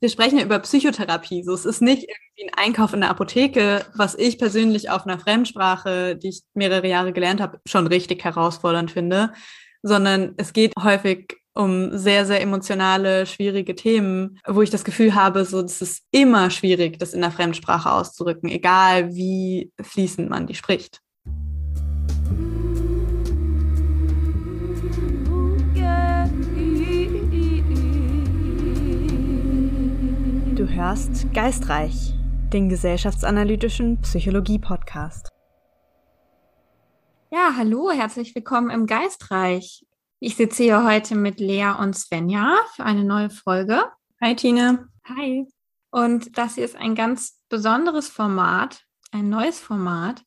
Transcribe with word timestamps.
wir 0.00 0.08
sprechen 0.08 0.38
ja 0.38 0.44
über 0.44 0.58
Psychotherapie. 0.58 1.42
So, 1.42 1.54
es 1.54 1.64
ist 1.64 1.82
nicht 1.82 2.02
irgendwie 2.02 2.50
ein 2.50 2.66
Einkauf 2.66 2.92
in 2.92 3.00
der 3.00 3.10
Apotheke, 3.10 3.84
was 3.94 4.14
ich 4.14 4.38
persönlich 4.38 4.90
auf 4.90 5.06
einer 5.06 5.18
Fremdsprache, 5.18 6.16
die 6.16 6.28
ich 6.28 6.42
mehrere 6.54 6.86
Jahre 6.86 7.12
gelernt 7.12 7.40
habe, 7.40 7.60
schon 7.66 7.86
richtig 7.86 8.24
herausfordernd 8.24 8.90
finde, 8.90 9.32
sondern 9.82 10.34
es 10.36 10.52
geht 10.52 10.72
häufig 10.78 11.36
um 11.54 11.96
sehr, 11.96 12.26
sehr 12.26 12.42
emotionale, 12.42 13.24
schwierige 13.24 13.74
Themen, 13.74 14.38
wo 14.46 14.60
ich 14.60 14.70
das 14.70 14.84
Gefühl 14.84 15.14
habe, 15.14 15.44
so, 15.46 15.60
es 15.60 15.80
ist 15.80 16.04
immer 16.10 16.50
schwierig, 16.50 16.98
das 16.98 17.14
in 17.14 17.22
der 17.22 17.30
Fremdsprache 17.30 17.90
auszudrücken, 17.90 18.50
egal 18.50 19.14
wie 19.14 19.72
fließend 19.80 20.28
man 20.28 20.46
die 20.46 20.54
spricht. 20.54 21.00
Du 30.66 30.72
hörst 30.72 31.32
Geistreich, 31.32 32.12
den 32.52 32.68
gesellschaftsanalytischen 32.68 34.00
Psychologie-Podcast. 34.00 35.28
Ja, 37.30 37.54
hallo, 37.56 37.92
herzlich 37.92 38.34
willkommen 38.34 38.70
im 38.70 38.86
Geistreich. 38.86 39.86
Ich 40.18 40.34
sitze 40.34 40.64
hier 40.64 40.84
heute 40.84 41.14
mit 41.14 41.38
Lea 41.38 41.70
und 41.78 41.94
Svenja 41.94 42.56
für 42.74 42.82
eine 42.82 43.04
neue 43.04 43.30
Folge. 43.30 43.84
Hi, 44.20 44.34
Tine. 44.34 44.88
Hi. 45.04 45.46
Und 45.92 46.36
das 46.36 46.56
hier 46.56 46.64
ist 46.64 46.74
ein 46.74 46.96
ganz 46.96 47.40
besonderes 47.48 48.08
Format, 48.08 48.82
ein 49.12 49.28
neues 49.28 49.60
Format. 49.60 50.24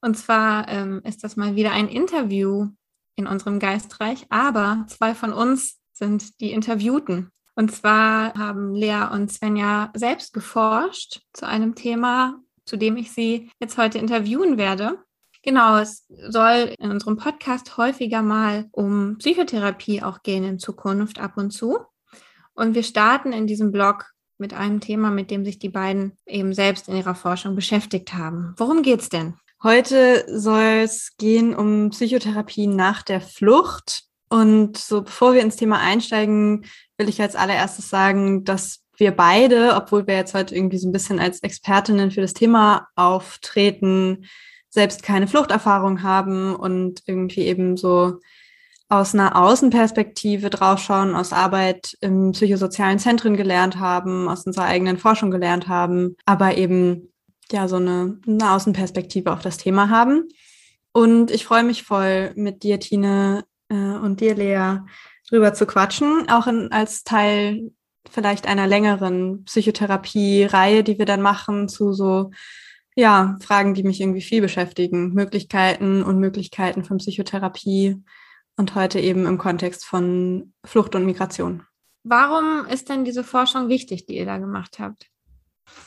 Und 0.00 0.16
zwar 0.16 0.68
ähm, 0.68 1.00
ist 1.02 1.24
das 1.24 1.34
mal 1.34 1.56
wieder 1.56 1.72
ein 1.72 1.88
Interview 1.88 2.68
in 3.16 3.26
unserem 3.26 3.58
Geistreich, 3.58 4.24
aber 4.28 4.84
zwei 4.86 5.16
von 5.16 5.32
uns 5.32 5.80
sind 5.92 6.40
die 6.40 6.52
Interviewten. 6.52 7.32
Und 7.60 7.70
zwar 7.72 8.32
haben 8.38 8.74
Lea 8.74 9.08
und 9.12 9.30
Svenja 9.30 9.90
selbst 9.94 10.32
geforscht 10.32 11.20
zu 11.34 11.46
einem 11.46 11.74
Thema, 11.74 12.40
zu 12.64 12.78
dem 12.78 12.96
ich 12.96 13.12
sie 13.12 13.50
jetzt 13.60 13.76
heute 13.76 13.98
interviewen 13.98 14.56
werde. 14.56 14.96
Genau, 15.42 15.76
es 15.76 16.06
soll 16.08 16.74
in 16.78 16.90
unserem 16.90 17.18
Podcast 17.18 17.76
häufiger 17.76 18.22
mal 18.22 18.70
um 18.72 19.18
Psychotherapie 19.18 20.02
auch 20.02 20.22
gehen 20.22 20.42
in 20.42 20.58
Zukunft 20.58 21.18
ab 21.18 21.32
und 21.36 21.50
zu. 21.50 21.80
Und 22.54 22.74
wir 22.74 22.82
starten 22.82 23.34
in 23.34 23.46
diesem 23.46 23.72
Blog 23.72 24.06
mit 24.38 24.54
einem 24.54 24.80
Thema, 24.80 25.10
mit 25.10 25.30
dem 25.30 25.44
sich 25.44 25.58
die 25.58 25.68
beiden 25.68 26.16
eben 26.24 26.54
selbst 26.54 26.88
in 26.88 26.96
ihrer 26.96 27.14
Forschung 27.14 27.56
beschäftigt 27.56 28.14
haben. 28.14 28.54
Worum 28.56 28.80
geht's 28.80 29.10
denn? 29.10 29.34
Heute 29.62 30.24
soll 30.34 30.80
es 30.82 31.14
gehen 31.18 31.54
um 31.54 31.90
Psychotherapie 31.90 32.68
nach 32.68 33.02
der 33.02 33.20
Flucht. 33.20 34.04
Und 34.30 34.78
so 34.78 35.02
bevor 35.02 35.34
wir 35.34 35.42
ins 35.42 35.56
Thema 35.56 35.80
einsteigen, 35.80 36.64
will 36.96 37.08
ich 37.08 37.20
als 37.20 37.36
allererstes 37.36 37.90
sagen, 37.90 38.44
dass 38.44 38.80
wir 38.96 39.10
beide, 39.10 39.74
obwohl 39.74 40.06
wir 40.06 40.14
jetzt 40.16 40.34
heute 40.34 40.54
irgendwie 40.54 40.78
so 40.78 40.88
ein 40.88 40.92
bisschen 40.92 41.18
als 41.18 41.42
Expertinnen 41.42 42.10
für 42.10 42.20
das 42.20 42.34
Thema 42.34 42.86
auftreten, 42.94 44.26
selbst 44.68 45.02
keine 45.02 45.26
Fluchterfahrung 45.26 46.02
haben 46.02 46.54
und 46.54 47.02
irgendwie 47.06 47.42
eben 47.42 47.76
so 47.76 48.20
aus 48.88 49.14
einer 49.14 49.36
Außenperspektive 49.36 50.50
draufschauen, 50.50 51.14
aus 51.14 51.32
Arbeit 51.32 51.96
im 52.00 52.32
psychosozialen 52.32 52.98
Zentren 52.98 53.36
gelernt 53.36 53.78
haben, 53.78 54.28
aus 54.28 54.46
unserer 54.46 54.64
eigenen 54.64 54.98
Forschung 54.98 55.30
gelernt 55.30 55.66
haben, 55.66 56.16
aber 56.24 56.56
eben 56.56 57.12
ja 57.50 57.66
so 57.66 57.76
eine, 57.76 58.18
eine 58.26 58.52
Außenperspektive 58.52 59.32
auf 59.32 59.42
das 59.42 59.58
Thema 59.58 59.90
haben. 59.90 60.28
Und 60.92 61.30
ich 61.30 61.44
freue 61.44 61.62
mich 61.62 61.84
voll 61.84 62.32
mit 62.34 62.64
dir, 62.64 62.80
Tine, 62.80 63.44
äh, 63.70 63.74
und 63.74 64.20
dir, 64.20 64.34
Lea, 64.34 64.80
drüber 65.28 65.54
zu 65.54 65.64
quatschen, 65.66 66.28
auch 66.28 66.46
in, 66.46 66.70
als 66.72 67.04
Teil 67.04 67.72
vielleicht 68.10 68.46
einer 68.46 68.66
längeren 68.66 69.44
Psychotherapie-Reihe, 69.44 70.84
die 70.84 70.98
wir 70.98 71.06
dann 71.06 71.22
machen 71.22 71.68
zu 71.68 71.92
so 71.92 72.30
ja, 72.96 73.36
Fragen, 73.40 73.74
die 73.74 73.84
mich 73.84 74.00
irgendwie 74.00 74.20
viel 74.20 74.40
beschäftigen, 74.40 75.14
Möglichkeiten 75.14 76.02
und 76.02 76.18
Möglichkeiten 76.18 76.84
von 76.84 76.98
Psychotherapie 76.98 78.02
und 78.56 78.74
heute 78.74 79.00
eben 79.00 79.26
im 79.26 79.38
Kontext 79.38 79.84
von 79.84 80.52
Flucht 80.64 80.94
und 80.94 81.06
Migration. 81.06 81.62
Warum 82.02 82.66
ist 82.66 82.88
denn 82.88 83.04
diese 83.04 83.24
Forschung 83.24 83.68
wichtig, 83.68 84.06
die 84.06 84.16
ihr 84.16 84.26
da 84.26 84.38
gemacht 84.38 84.78
habt? 84.78 85.06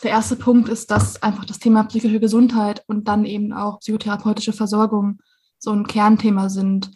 Der 0.01 0.11
erste 0.11 0.37
Punkt 0.37 0.69
ist, 0.69 0.91
dass 0.91 1.21
einfach 1.21 1.45
das 1.45 1.59
Thema 1.59 1.83
psychische 1.83 2.19
Gesundheit 2.19 2.83
und 2.87 3.07
dann 3.07 3.25
eben 3.25 3.51
auch 3.51 3.79
psychotherapeutische 3.79 4.53
Versorgung 4.53 5.19
so 5.59 5.71
ein 5.71 5.85
Kernthema 5.85 6.49
sind 6.49 6.91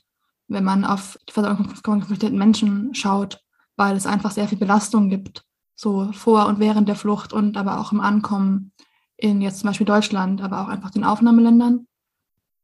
wenn 0.47 0.63
man 0.63 0.85
auf 0.85 1.17
die 1.27 1.33
Versorgung 1.33 1.69
von 1.69 1.81
konfliktierten 1.83 2.37
Menschen 2.37 2.93
schaut, 2.93 3.39
weil 3.75 3.95
es 3.95 4.07
einfach 4.07 4.31
sehr 4.31 4.47
viel 4.47 4.57
Belastung 4.57 5.09
gibt, 5.09 5.43
so 5.75 6.11
vor 6.13 6.47
und 6.47 6.59
während 6.59 6.87
der 6.87 6.95
Flucht 6.95 7.33
und 7.33 7.57
aber 7.57 7.79
auch 7.79 7.91
im 7.91 8.01
Ankommen 8.01 8.71
in 9.17 9.41
jetzt 9.41 9.59
zum 9.59 9.67
Beispiel 9.67 9.85
Deutschland, 9.85 10.41
aber 10.41 10.61
auch 10.61 10.67
einfach 10.67 10.91
den 10.91 11.03
Aufnahmeländern. 11.03 11.87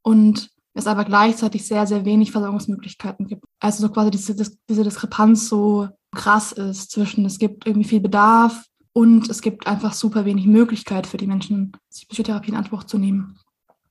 Und 0.01 0.49
es 0.73 0.87
aber 0.87 1.05
gleichzeitig 1.05 1.65
sehr, 1.67 1.85
sehr 1.85 2.05
wenig 2.05 2.31
Versorgungsmöglichkeiten 2.31 3.27
gibt. 3.27 3.45
Also 3.59 3.81
so 3.81 3.93
quasi 3.93 4.11
diese, 4.11 4.35
diese 4.67 4.83
Diskrepanz 4.83 5.47
so 5.47 5.89
krass 6.11 6.51
ist 6.51 6.91
zwischen 6.91 7.25
es 7.25 7.37
gibt 7.39 7.65
irgendwie 7.65 7.87
viel 7.87 7.99
Bedarf 7.99 8.65
und 8.93 9.29
es 9.29 9.41
gibt 9.41 9.67
einfach 9.67 9.93
super 9.93 10.25
wenig 10.25 10.45
Möglichkeit 10.45 11.07
für 11.07 11.17
die 11.17 11.27
Menschen, 11.27 11.71
sich 11.89 12.07
Psychotherapie 12.07 12.49
in 12.49 12.57
Anspruch 12.57 12.83
zu 12.83 12.97
nehmen. 12.97 13.39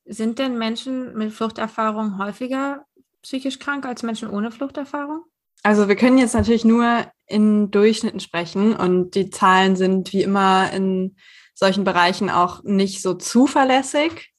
Sind 0.05 0.39
denn 0.39 0.59
Menschen 0.59 1.17
mit 1.17 1.33
Fluchterfahrung 1.33 2.19
häufiger 2.19 2.85
psychisch 3.23 3.59
krank 3.59 3.87
als 3.87 4.03
Menschen 4.03 4.29
ohne 4.29 4.51
Fluchterfahrung? 4.51 5.25
Also 5.63 5.89
wir 5.89 5.97
können 5.97 6.19
jetzt 6.19 6.35
natürlich 6.35 6.65
nur 6.65 7.07
in 7.27 7.71
Durchschnitten 7.71 8.21
sprechen 8.21 8.75
und 8.75 9.15
die 9.15 9.31
Zahlen 9.31 9.77
sind 9.77 10.13
wie 10.13 10.23
immer 10.23 10.73
in 10.73 11.17
solchen 11.55 11.85
Bereichen 11.85 12.31
auch 12.31 12.63
nicht 12.65 13.01
so 13.01 13.15
zuverlässig. 13.15 14.33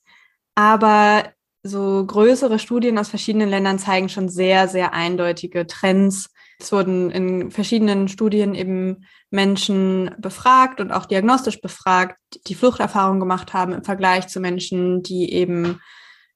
Aber 0.56 1.24
so 1.64 2.06
größere 2.06 2.60
Studien 2.60 2.98
aus 2.98 3.10
verschiedenen 3.10 3.50
Ländern 3.50 3.80
zeigen 3.80 4.10
schon 4.10 4.28
sehr, 4.28 4.68
sehr 4.68 4.94
eindeutige 4.94 5.66
Trends. 5.66 6.30
Es 6.60 6.72
wurden 6.72 7.10
in 7.10 7.52
verschiedenen 7.52 8.10
Studien 8.10 8.54
eben 8.54 9.06
Menschen 9.32 10.12
befragt 10.20 10.82
und 10.82 10.92
auch 10.92 11.06
diagnostisch 11.06 11.62
befragt, 11.62 12.18
die 12.48 12.56
Fluchterfahrung 12.56 13.20
gemacht 13.20 13.54
haben 13.54 13.72
im 13.72 13.84
Vergleich 13.84 14.28
zu 14.28 14.42
Menschen, 14.42 15.04
die 15.04 15.32
eben 15.34 15.80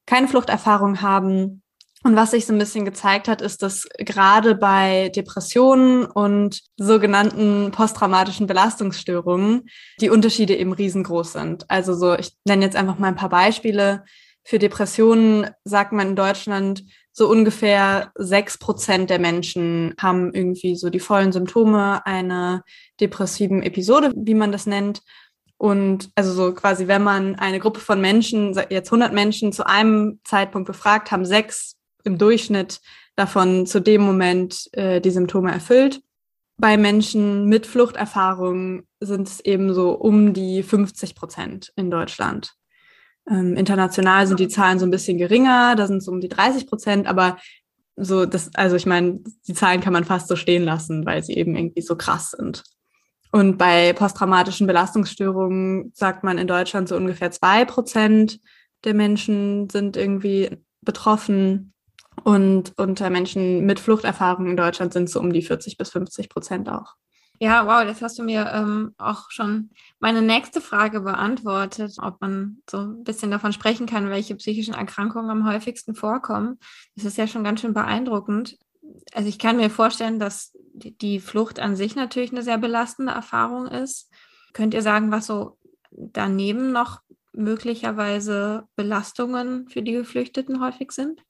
keine 0.06 0.30
Fluchterfahrung 0.30 1.02
haben. 1.02 1.62
Und 2.04 2.16
was 2.16 2.32
sich 2.32 2.46
so 2.46 2.54
ein 2.54 2.60
bisschen 2.60 2.86
gezeigt 2.86 3.28
hat, 3.28 3.42
ist, 3.42 3.64
dass 3.64 3.88
gerade 3.98 4.56
bei 4.56 5.10
Depressionen 5.16 6.06
und 6.06 6.62
sogenannten 6.78 7.72
posttraumatischen 7.72 8.46
Belastungsstörungen 8.46 9.68
die 10.00 10.10
Unterschiede 10.10 10.56
eben 10.56 10.74
riesengroß 10.74 11.34
sind. 11.34 11.70
Also 11.70 11.96
so, 11.96 12.14
ich 12.14 12.34
nenne 12.46 12.64
jetzt 12.64 12.76
einfach 12.76 13.00
mal 13.00 13.08
ein 13.08 13.16
paar 13.16 13.30
Beispiele. 13.30 14.04
Für 14.44 14.60
Depressionen 14.60 15.50
sagt 15.64 15.92
man 15.92 16.10
in 16.10 16.16
Deutschland, 16.16 16.84
so 17.12 17.28
ungefähr 17.28 18.12
sechs 18.16 18.60
Prozent 18.60 19.10
der 19.10 19.18
Menschen 19.18 19.96
haben 20.00 20.32
irgendwie 20.36 20.76
so 20.76 20.92
die 20.92 21.00
vollen 21.00 21.32
Symptome 21.32 22.06
einer 22.06 22.64
depressiven 23.02 23.64
Episode, 23.64 24.14
wie 24.16 24.36
man 24.36 24.52
das 24.52 24.68
nennt. 24.68 25.02
Und 25.58 26.12
also 26.14 26.32
so 26.32 26.54
quasi, 26.54 26.88
wenn 26.88 27.02
man 27.02 27.34
eine 27.36 27.60
Gruppe 27.60 27.80
von 27.80 28.00
Menschen, 28.00 28.54
jetzt 28.70 28.90
100 28.90 29.14
Menschen 29.14 29.52
zu 29.52 29.66
einem 29.66 30.20
Zeitpunkt 30.24 30.68
befragt, 30.68 31.10
haben 31.10 31.26
sechs 31.26 31.77
im 32.08 32.18
Durchschnitt 32.18 32.82
davon 33.16 33.68
zu 33.68 33.80
dem 33.80 34.02
Moment 34.02 34.68
äh, 34.74 35.00
die 35.00 35.12
Symptome 35.12 35.52
erfüllt. 35.52 36.02
Bei 36.58 36.78
Menschen 36.78 37.46
mit 37.46 37.68
Fluchterfahrung 37.68 38.84
sind 39.00 39.28
es 39.28 39.40
eben 39.42 39.74
so 39.74 39.92
um 39.92 40.34
die 40.34 40.64
50 40.64 41.14
Prozent 41.14 41.72
in 41.76 41.92
Deutschland. 41.92 42.54
Ähm, 43.30 43.56
international 43.56 44.26
sind 44.26 44.40
die 44.40 44.48
Zahlen 44.48 44.80
so 44.80 44.86
ein 44.86 44.92
bisschen 44.92 45.20
geringer, 45.20 45.76
da 45.76 45.86
sind 45.86 45.98
es 45.98 46.08
um 46.08 46.20
die 46.20 46.30
30 46.30 46.66
Prozent, 46.66 47.08
aber 47.08 47.38
so 47.96 48.26
das, 48.26 48.54
also 48.56 48.76
ich 48.76 48.86
meine, 48.86 49.20
die 49.48 49.54
Zahlen 49.54 49.82
kann 49.82 49.94
man 49.94 50.06
fast 50.06 50.28
so 50.28 50.36
stehen 50.36 50.64
lassen, 50.64 51.06
weil 51.06 51.24
sie 51.24 51.34
eben 51.34 51.56
irgendwie 51.56 51.82
so 51.82 51.96
krass 51.96 52.32
sind. 52.32 52.64
Und 53.32 53.58
bei 53.58 53.94
posttraumatischen 53.94 54.68
Belastungsstörungen 54.68 55.92
sagt 55.94 56.24
man 56.24 56.38
in 56.38 56.48
Deutschland 56.48 56.88
so 56.88 56.96
ungefähr 56.96 57.32
zwei 57.32 57.66
Prozent 57.66 58.40
der 58.84 58.94
Menschen 58.94 59.70
sind 59.70 59.98
irgendwie 59.98 60.50
betroffen. 60.82 61.74
Und 62.24 62.74
unter 62.78 63.10
Menschen 63.10 63.66
mit 63.66 63.80
Fluchterfahrung 63.80 64.48
in 64.48 64.58
Deutschland 64.58 64.94
sind 64.94 65.06
es 65.06 65.12
so 65.12 65.20
um 65.20 65.32
die 65.32 65.42
40 65.42 65.78
bis 65.78 65.90
50 65.92 66.30
Prozent 66.30 66.70
auch. 66.70 66.96
Ja, 67.40 67.68
wow, 67.68 67.86
das 67.86 68.02
hast 68.02 68.18
du 68.18 68.24
mir 68.24 68.52
ähm, 68.52 68.96
auch 68.98 69.30
schon 69.30 69.70
meine 70.00 70.24
nächste 70.24 70.60
Frage 70.60 71.02
beantwortet, 71.02 71.98
ob 72.02 72.20
man 72.20 72.64
so 72.68 72.80
ein 72.80 73.04
bisschen 73.04 73.30
davon 73.30 73.54
sprechen 73.54 73.86
kann, 73.86 74.10
welche 74.10 74.36
psychischen 74.36 74.74
Erkrankungen 74.74 75.30
am 75.30 75.48
häufigsten 75.48 75.94
vorkommen. 75.94 76.58
Das 76.96 77.06
ist 77.06 77.18
ja 77.18 77.28
schon 77.28 77.44
ganz 77.44 77.62
schön 77.62 77.76
beeindruckend. 77.76 78.58
Also 79.14 79.30
ich 79.30 79.38
kann 79.38 79.58
mir 79.58 79.70
vorstellen, 79.70 80.18
dass 80.18 80.58
die 80.74 81.20
Flucht 81.20 81.60
an 81.60 81.76
sich 81.76 81.96
natürlich 81.96 82.32
eine 82.32 82.42
sehr 82.42 82.58
belastende 82.58 83.14
Erfahrung 83.14 83.68
ist. 83.68 84.12
Könnt 84.54 84.74
ihr 84.74 84.82
sagen, 84.82 85.12
was 85.12 85.28
so 85.28 85.58
daneben 85.92 86.72
noch 86.72 87.02
möglicherweise 87.34 88.64
Belastungen 88.76 89.70
für 89.70 89.84
die 89.84 89.92
Geflüchteten 89.92 90.60
häufig 90.60 90.92
sind? 90.92 91.22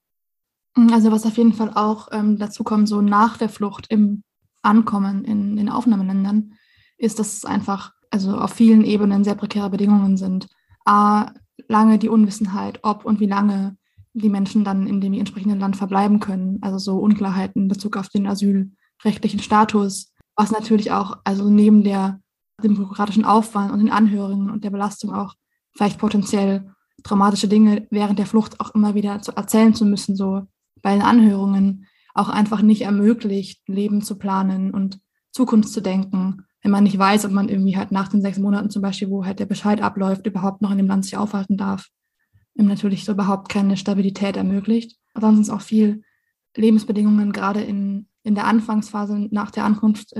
Also 0.91 1.11
was 1.11 1.25
auf 1.25 1.37
jeden 1.37 1.53
Fall 1.53 1.71
auch 1.73 2.09
ähm, 2.11 2.37
dazu 2.37 2.63
kommt, 2.63 2.87
so 2.87 3.01
nach 3.01 3.37
der 3.37 3.49
Flucht 3.49 3.87
im 3.89 4.23
Ankommen 4.61 5.25
in 5.25 5.55
den 5.55 5.69
Aufnahmeländern, 5.69 6.53
ist, 6.97 7.19
dass 7.19 7.33
es 7.33 7.45
einfach 7.45 7.93
also 8.11 8.37
auf 8.37 8.51
vielen 8.51 8.83
Ebenen 8.83 9.23
sehr 9.23 9.35
prekäre 9.35 9.69
Bedingungen 9.69 10.17
sind. 10.17 10.47
A, 10.85 11.31
lange 11.67 11.97
die 11.97 12.09
Unwissenheit, 12.09 12.79
ob 12.83 13.05
und 13.05 13.19
wie 13.19 13.25
lange 13.25 13.77
die 14.13 14.29
Menschen 14.29 14.63
dann 14.63 14.87
in 14.87 15.01
dem 15.01 15.13
entsprechenden 15.13 15.59
Land 15.59 15.75
verbleiben 15.75 16.19
können. 16.19 16.59
Also 16.61 16.77
so 16.77 16.97
Unklarheiten 16.99 17.63
in 17.63 17.67
Bezug 17.67 17.97
auf 17.97 18.09
den 18.09 18.27
asylrechtlichen 18.27 19.39
Status, 19.39 20.13
was 20.35 20.51
natürlich 20.51 20.91
auch, 20.91 21.17
also 21.23 21.49
neben 21.49 21.83
der, 21.83 22.19
dem 22.63 22.75
bürokratischen 22.75 23.25
Aufwand 23.25 23.71
und 23.71 23.79
den 23.79 23.91
Anhörungen 23.91 24.49
und 24.49 24.63
der 24.63 24.71
Belastung 24.71 25.13
auch 25.13 25.35
vielleicht 25.75 25.99
potenziell 25.99 26.71
traumatische 27.03 27.47
Dinge 27.47 27.87
während 27.91 28.17
der 28.17 28.25
Flucht 28.25 28.59
auch 28.59 28.73
immer 28.73 28.95
wieder 28.95 29.21
zu 29.21 29.31
erzählen 29.33 29.75
zu 29.75 29.85
müssen, 29.85 30.15
so 30.15 30.47
bei 30.81 30.93
den 30.93 31.01
Anhörungen 31.01 31.85
auch 32.13 32.29
einfach 32.29 32.61
nicht 32.61 32.81
ermöglicht, 32.81 33.61
Leben 33.67 34.01
zu 34.01 34.17
planen 34.17 34.71
und 34.71 34.99
Zukunft 35.31 35.69
zu 35.69 35.81
denken, 35.81 36.45
wenn 36.63 36.71
man 36.71 36.83
nicht 36.83 36.97
weiß, 36.97 37.25
ob 37.25 37.31
man 37.31 37.49
irgendwie 37.49 37.77
halt 37.77 37.91
nach 37.91 38.07
den 38.07 38.21
sechs 38.21 38.39
Monaten 38.39 38.69
zum 38.69 38.81
Beispiel, 38.81 39.09
wo 39.09 39.25
halt 39.25 39.39
der 39.39 39.45
Bescheid 39.45 39.81
abläuft, 39.81 40.25
überhaupt 40.25 40.61
noch 40.61 40.71
in 40.71 40.77
dem 40.77 40.87
Land 40.87 41.05
sich 41.05 41.15
aufhalten 41.15 41.57
darf. 41.57 41.89
Natürlich 42.55 43.05
so 43.05 43.11
überhaupt 43.11 43.49
keine 43.49 43.77
Stabilität 43.77 44.35
ermöglicht. 44.35 44.97
Ansonsten 45.13 45.53
auch 45.53 45.61
viel 45.61 46.01
Lebensbedingungen, 46.55 47.31
gerade 47.31 47.61
in, 47.61 48.07
in 48.23 48.33
der 48.33 48.47
Anfangsphase 48.47 49.27
nach 49.29 49.51
der 49.51 49.63
Ankunft 49.63 50.13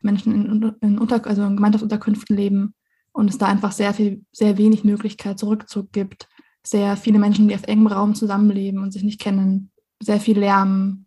Menschen 0.00 0.34
in, 0.34 0.74
in, 0.80 0.98
Unter 0.98 1.26
also 1.26 1.44
in 1.44 1.56
Gemeinschaftsunterkünften 1.56 2.34
leben 2.34 2.74
und 3.12 3.28
es 3.28 3.38
da 3.38 3.46
einfach 3.46 3.72
sehr 3.72 3.92
viel, 3.94 4.24
sehr 4.32 4.58
wenig 4.58 4.84
Möglichkeit 4.84 5.38
zur 5.38 5.50
Rückzug 5.50 5.92
gibt. 5.92 6.28
Sehr 6.66 6.96
viele 6.96 7.18
Menschen, 7.18 7.48
die 7.48 7.54
auf 7.54 7.64
engem 7.64 7.88
Raum 7.88 8.14
zusammenleben 8.14 8.82
und 8.82 8.92
sich 8.92 9.02
nicht 9.02 9.20
kennen. 9.20 9.70
Sehr 10.04 10.20
viel 10.20 10.38
Lärm. 10.38 11.06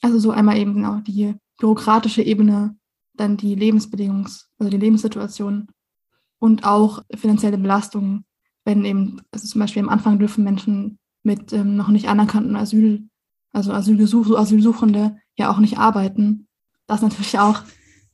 Also 0.00 0.18
so 0.18 0.32
einmal 0.32 0.58
eben 0.58 0.74
genau 0.74 0.96
die 0.96 1.36
bürokratische 1.58 2.22
Ebene, 2.22 2.76
dann 3.14 3.36
die 3.36 3.54
Lebensbedingungs-, 3.54 4.46
also 4.58 4.68
die 4.68 4.78
Lebenssituation 4.78 5.68
und 6.40 6.64
auch 6.64 7.04
finanzielle 7.14 7.56
Belastungen, 7.56 8.24
wenn 8.64 8.84
eben, 8.84 9.20
also 9.30 9.46
zum 9.46 9.60
Beispiel 9.60 9.82
am 9.82 9.88
Anfang 9.88 10.18
dürfen 10.18 10.42
Menschen 10.42 10.98
mit 11.22 11.52
ähm, 11.52 11.76
noch 11.76 11.86
nicht 11.86 12.08
anerkannten 12.08 12.56
Asyl, 12.56 13.08
also 13.52 13.72
Asylgesuch, 13.72 14.36
Asylsuchende 14.36 15.18
ja 15.38 15.52
auch 15.52 15.58
nicht 15.58 15.78
arbeiten, 15.78 16.48
das 16.88 17.00
natürlich 17.00 17.38
auch 17.38 17.62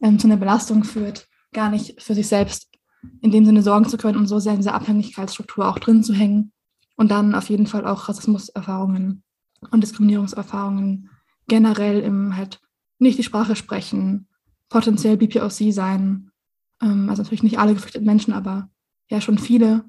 ähm, 0.03 0.19
zu 0.19 0.27
einer 0.27 0.37
Belastung 0.37 0.85
führt, 0.85 1.27
gar 1.55 1.71
nicht 1.71 2.03
für 2.03 2.15
sich 2.15 2.29
selbst 2.29 2.69
in 3.23 3.31
dem 3.31 3.47
Sinne 3.47 3.63
sorgen 3.63 3.89
zu 3.89 3.97
können 3.97 4.19
und 4.19 4.27
so 4.27 4.41
sehr 4.41 4.53
in 4.53 4.59
dieser 4.59 4.75
Abhängigkeitsstruktur 4.75 5.67
auch 5.67 5.79
drin 5.79 6.03
zu 6.03 6.13
hängen. 6.13 6.53
Und 6.97 7.11
dann 7.11 7.35
auf 7.35 7.49
jeden 7.49 7.67
Fall 7.67 7.87
auch 7.87 8.11
Rassismuserfahrungen 8.11 9.23
und 9.71 9.83
Diskriminierungserfahrungen 9.83 11.11
generell 11.49 12.01
im 12.01 12.37
halt 12.37 12.61
nicht 12.99 13.19
die 13.19 13.25
Sprache 13.25 13.57
sprechen, 13.57 14.29
potenziell 14.69 15.17
BPOC 15.17 15.73
sein. 15.73 16.31
Ähm, 16.83 17.09
also 17.09 17.23
natürlich 17.23 17.43
nicht 17.43 17.59
alle 17.59 17.75
geflüchteten 17.75 18.07
Menschen, 18.07 18.33
aber 18.33 18.69
ja 19.09 19.21
schon 19.21 19.39
viele. 19.39 19.85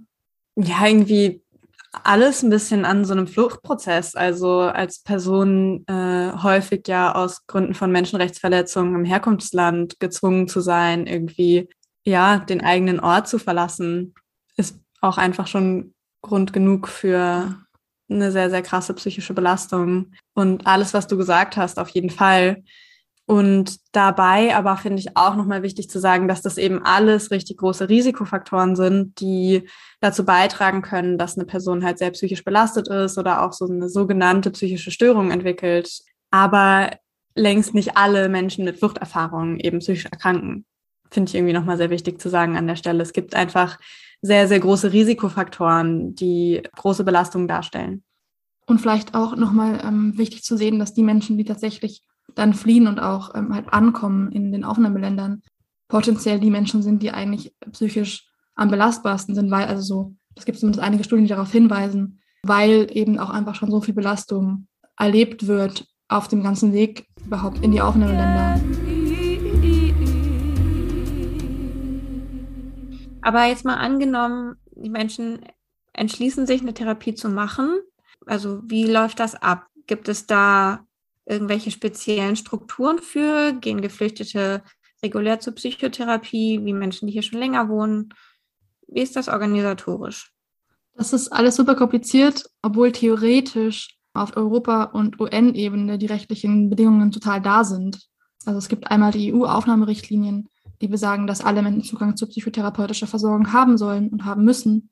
Ja, 0.56 0.88
irgendwie 0.88 1.44
alles 2.04 2.44
ein 2.44 2.50
bisschen 2.50 2.86
an 2.86 3.04
so 3.04 3.13
einem 3.13 3.27
Fluchtprozess. 3.27 4.16
Also 4.16 4.62
als 4.62 5.00
Person 5.00 5.86
äh, 5.88 6.31
häufig 6.44 6.88
ja 6.88 7.13
aus 7.13 7.45
Gründen 7.48 7.74
von 7.74 7.92
Menschenrechtsverletzungen 7.92 8.95
im 8.95 9.06
Herkunftsland 9.06 10.00
gezwungen 10.00 10.48
zu 10.48 10.62
sein, 10.62 11.07
irgendwie 11.07 11.69
ja 12.04 12.39
den 12.39 12.62
eigenen 12.62 13.00
Ort 13.00 13.27
zu 13.27 13.39
verlassen, 13.39 14.13
ist 14.56 14.80
auch 15.01 15.18
einfach 15.18 15.48
schon 15.48 15.94
Grund 16.22 16.54
genug 16.54 16.88
für 16.88 17.56
eine 18.09 18.31
sehr, 18.31 18.50
sehr 18.50 18.61
krasse 18.61 18.94
psychische 18.94 19.33
Belastung. 19.33 20.13
Und 20.33 20.67
alles, 20.67 20.94
was 20.94 21.07
du 21.07 21.17
gesagt 21.17 21.57
hast, 21.57 21.79
auf 21.79 21.89
jeden 21.89 22.09
Fall. 22.09 22.63
Und 23.25 23.77
dabei 23.91 24.56
aber 24.56 24.75
finde 24.77 25.00
ich 25.00 25.15
auch 25.15 25.35
nochmal 25.35 25.61
wichtig 25.61 25.88
zu 25.88 26.00
sagen, 26.00 26.27
dass 26.27 26.41
das 26.41 26.57
eben 26.57 26.83
alles 26.83 27.29
richtig 27.29 27.57
große 27.57 27.88
Risikofaktoren 27.88 28.75
sind, 28.75 29.19
die 29.19 29.69
dazu 30.01 30.25
beitragen 30.25 30.81
können, 30.81 31.19
dass 31.19 31.38
eine 31.38 31.45
Person 31.45 31.83
halt 31.83 32.00
sehr 32.00 32.09
psychisch 32.09 32.44
belastet 32.44 32.88
ist 32.88 33.19
oder 33.19 33.45
auch 33.45 33.53
so 33.53 33.67
eine 33.67 33.88
sogenannte 33.88 34.50
psychische 34.50 34.89
Störung 34.89 35.29
entwickelt. 35.29 36.01
Aber 36.31 36.89
längst 37.35 37.75
nicht 37.75 37.95
alle 37.97 38.29
Menschen 38.29 38.65
mit 38.65 38.79
Fluchterfahrungen 38.79 39.59
eben 39.59 39.77
psychisch 39.77 40.05
erkranken. 40.05 40.65
Finde 41.12 41.29
ich 41.29 41.35
irgendwie 41.35 41.53
nochmal 41.53 41.77
sehr 41.77 41.91
wichtig 41.91 42.19
zu 42.19 42.29
sagen 42.29 42.57
an 42.57 42.65
der 42.65 42.77
Stelle. 42.77 43.03
Es 43.03 43.13
gibt 43.13 43.35
einfach 43.35 43.77
sehr, 44.21 44.48
sehr 44.48 44.60
große 44.60 44.92
Risikofaktoren, 44.92 46.16
die 46.16 46.62
große 46.75 47.04
Belastungen 47.04 47.48
darstellen. 47.48 48.04
Und 48.66 48.80
vielleicht 48.80 49.16
auch 49.16 49.36
nochmal 49.36 49.81
ähm, 49.83 50.18
wichtig 50.18 50.44
zu 50.44 50.57
sehen, 50.57 50.77
dass 50.77 50.94
die 50.94 51.04
Menschen, 51.04 51.38
die 51.38 51.45
tatsächlich 51.45 52.04
dann 52.36 52.54
fliehen 52.54 52.88
und 52.88 53.00
auch 53.00 53.33
ähm, 53.36 53.54
halt 53.54 53.74
ankommen 53.74 54.31
in 54.31 54.51
den 54.51 54.63
Aufnahmeländern, 54.63 55.42
potenziell 55.88 56.39
die 56.39 56.51
Menschen 56.51 56.83
sind, 56.83 57.01
die 57.01 57.12
eigentlich 57.12 57.54
psychisch 57.71 58.27
am 58.56 58.69
belastbarsten 58.69 59.33
sind, 59.36 59.50
weil 59.50 59.66
also 59.66 59.81
so, 59.81 60.16
es 60.36 60.45
gibt 60.45 60.60
zumindest 60.60 60.83
einige 60.83 61.04
Studien, 61.04 61.25
die 61.25 61.33
darauf 61.33 61.51
hinweisen, 61.51 62.19
weil 62.44 62.88
eben 62.92 63.18
auch 63.18 63.30
einfach 63.30 63.56
schon 63.56 63.72
so 63.72 63.81
viel 63.81 63.94
Belastung 63.94 64.68
erlebt 64.98 65.48
wird 65.48 65.86
auf 66.07 66.27
dem 66.27 66.44
ganzen 66.44 66.74
Weg 66.74 67.07
überhaupt 67.25 67.63
in 67.63 67.72
die 67.72 67.81
Aufnahmeländer. 67.81 68.60
Aber 73.29 73.45
jetzt 73.45 73.63
mal 73.63 73.75
angenommen, 73.75 74.55
die 74.71 74.89
Menschen 74.89 75.45
entschließen 75.93 76.47
sich, 76.47 76.61
eine 76.61 76.73
Therapie 76.73 77.13
zu 77.13 77.29
machen. 77.29 77.79
Also 78.25 78.61
wie 78.65 78.87
läuft 78.87 79.19
das 79.19 79.35
ab? 79.35 79.67
Gibt 79.85 80.09
es 80.09 80.25
da 80.25 80.83
irgendwelche 81.27 81.69
speziellen 81.69 82.35
Strukturen 82.35 82.97
für? 82.97 83.53
Gehen 83.53 83.81
Geflüchtete 83.81 84.63
regulär 85.03 85.39
zur 85.39 85.53
Psychotherapie, 85.53 86.65
wie 86.65 86.73
Menschen, 86.73 87.05
die 87.05 87.13
hier 87.13 87.21
schon 87.21 87.37
länger 87.37 87.69
wohnen? 87.69 88.15
Wie 88.87 89.01
ist 89.01 89.15
das 89.15 89.27
organisatorisch? 89.27 90.33
Das 90.95 91.13
ist 91.13 91.27
alles 91.27 91.55
super 91.55 91.75
kompliziert, 91.75 92.49
obwohl 92.63 92.91
theoretisch 92.91 93.95
auf 94.15 94.35
Europa- 94.37 94.85
und 94.85 95.19
UN-Ebene 95.19 95.99
die 95.99 96.07
rechtlichen 96.07 96.71
Bedingungen 96.71 97.11
total 97.11 97.41
da 97.41 97.63
sind. 97.63 98.09
Also 98.47 98.57
es 98.57 98.69
gibt 98.69 98.89
einmal 98.89 99.11
die 99.11 99.31
EU-Aufnahmerichtlinien, 99.31 100.49
die 100.81 100.87
besagen, 100.87 101.27
dass 101.27 101.41
alle 101.41 101.61
Menschen 101.61 101.83
Zugang 101.83 102.15
zu 102.15 102.27
psychotherapeutischer 102.27 103.07
Versorgung 103.07 103.53
haben 103.53 103.77
sollen 103.77 104.09
und 104.09 104.25
haben 104.25 104.43
müssen. 104.43 104.89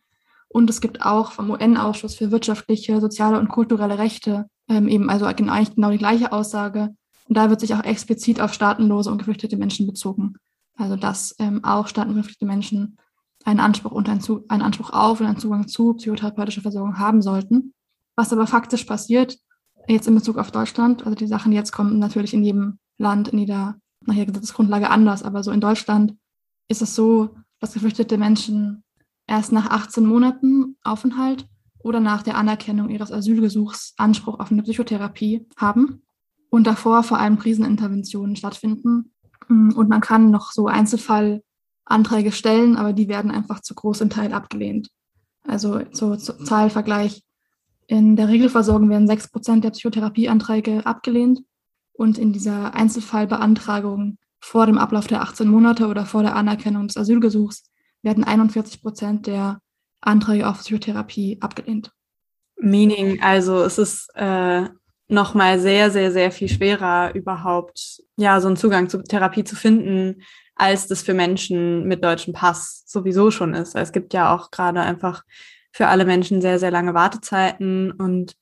Und 0.49 0.69
es 0.69 0.81
gibt 0.81 1.01
auch 1.01 1.31
vom 1.31 1.49
UN-Ausschuss 1.49 2.15
für 2.15 2.31
wirtschaftliche, 2.31 2.99
soziale 3.01 3.39
und 3.39 3.49
kulturelle 3.49 3.97
Rechte 3.97 4.49
ähm, 4.69 4.87
eben 4.87 5.09
also 5.09 5.25
eigentlich 5.25 5.75
genau 5.75 5.91
die 5.91 5.97
gleiche 5.97 6.31
Aussage. 6.31 6.95
Und 7.27 7.37
da 7.37 7.49
wird 7.49 7.59
sich 7.59 7.73
auch 7.73 7.83
explizit 7.83 8.39
auf 8.41 8.53
staatenlose 8.53 9.11
und 9.11 9.17
geflüchtete 9.17 9.57
Menschen 9.57 9.87
bezogen. 9.87 10.35
Also 10.75 10.95
dass 10.95 11.35
ähm, 11.39 11.63
auch 11.63 11.87
staatenbeflüchtete 11.87 12.45
Menschen 12.45 12.97
einen 13.43 13.59
Anspruch 13.59 13.91
und 13.91 14.09
einen, 14.09 14.21
einen 14.49 14.61
Anspruch 14.61 14.91
auf 14.91 15.19
und 15.19 15.25
einen 15.25 15.39
Zugang 15.39 15.67
zu 15.67 15.93
psychotherapeutischer 15.93 16.61
Versorgung 16.61 16.99
haben 16.99 17.21
sollten. 17.21 17.73
Was 18.15 18.33
aber 18.33 18.47
faktisch 18.47 18.83
passiert, 18.83 19.37
jetzt 19.87 20.07
in 20.07 20.15
Bezug 20.15 20.37
auf 20.37 20.51
Deutschland, 20.51 21.05
also 21.05 21.15
die 21.15 21.27
Sachen 21.27 21.51
jetzt 21.51 21.71
kommen 21.71 21.99
natürlich 21.99 22.33
in 22.33 22.43
jedem 22.43 22.79
Land, 22.97 23.29
in 23.29 23.39
jeder, 23.39 23.75
nach 24.07 24.15
jeder 24.15 24.31
Gesetzesgrundlage 24.31 24.89
anders, 24.89 25.23
aber 25.23 25.43
so 25.43 25.51
in 25.51 25.61
Deutschland 25.61 26.15
ist 26.67 26.81
es 26.81 26.95
so, 26.95 27.35
dass 27.59 27.73
geflüchtete 27.73 28.17
Menschen 28.17 28.83
erst 29.27 29.51
nach 29.51 29.69
18 29.69 30.05
Monaten 30.05 30.77
Aufenthalt 30.83 31.47
oder 31.79 31.99
nach 31.99 32.23
der 32.23 32.37
Anerkennung 32.37 32.89
ihres 32.89 33.11
Asylgesuchs 33.11 33.93
Anspruch 33.97 34.39
auf 34.39 34.51
eine 34.51 34.63
Psychotherapie 34.63 35.45
haben 35.57 36.01
und 36.49 36.65
davor 36.65 37.03
vor 37.03 37.19
allem 37.19 37.37
Kriseninterventionen 37.37 38.35
stattfinden. 38.35 39.11
Mm, 39.47 39.71
und 39.71 39.89
man 39.89 40.01
kann 40.01 40.31
noch 40.31 40.51
so 40.51 40.67
Einzelfallanträge 40.67 42.31
stellen, 42.31 42.77
aber 42.77 42.93
die 42.93 43.07
werden 43.07 43.31
einfach 43.31 43.61
zu 43.61 43.75
großen 43.75 44.09
Teil 44.09 44.33
abgelehnt. 44.33 44.89
Also 45.43 45.81
so, 45.91 46.15
so 46.15 46.33
Zahlvergleich. 46.33 47.23
In 47.87 48.17
der 48.17 48.27
Regelversorgung 48.27 48.89
werden 48.89 49.07
sechs 49.07 49.29
Prozent 49.29 49.63
der 49.63 49.71
Psychotherapieanträge 49.71 50.85
abgelehnt 50.85 51.41
und 51.97 52.17
in 52.17 52.31
dieser 52.31 52.73
Einzelfallbeantragung 52.75 54.17
vor 54.39 54.65
dem 54.65 54.77
Ablauf 54.77 55.07
der 55.07 55.21
18 55.21 55.47
Monate 55.47 55.87
oder 55.87 56.05
vor 56.05 56.21
der 56.21 56.35
Anerkennung 56.35 56.87
des 56.87 56.97
Asylgesuchs 56.97 57.63
werden 58.03 58.23
41 58.23 58.81
Prozent 58.81 59.27
der 59.27 59.59
Anträge 59.99 60.47
auf 60.47 60.59
Psychotherapie 60.59 61.39
abgelehnt. 61.41 61.91
Meaning, 62.59 63.21
also 63.21 63.63
es 63.63 63.77
ist 63.77 64.09
äh, 64.15 64.69
nochmal 65.07 65.59
sehr, 65.59 65.89
sehr, 65.91 66.11
sehr 66.11 66.31
viel 66.31 66.49
schwerer, 66.49 67.13
überhaupt 67.15 68.01
ja 68.15 68.39
so 68.39 68.47
einen 68.47 68.57
Zugang 68.57 68.89
zur 68.89 69.03
Therapie 69.03 69.43
zu 69.43 69.55
finden, 69.55 70.21
als 70.55 70.87
das 70.87 71.01
für 71.01 71.13
Menschen 71.13 71.87
mit 71.87 72.03
deutschem 72.03 72.33
Pass 72.33 72.83
sowieso 72.85 73.31
schon 73.31 73.53
ist. 73.53 73.75
Es 73.75 73.91
gibt 73.91 74.13
ja 74.13 74.35
auch 74.35 74.51
gerade 74.51 74.81
einfach 74.81 75.23
für 75.71 75.87
alle 75.87 76.05
Menschen 76.05 76.41
sehr, 76.41 76.59
sehr 76.59 76.71
lange 76.71 76.93
Wartezeiten 76.93 77.91
und 77.91 78.35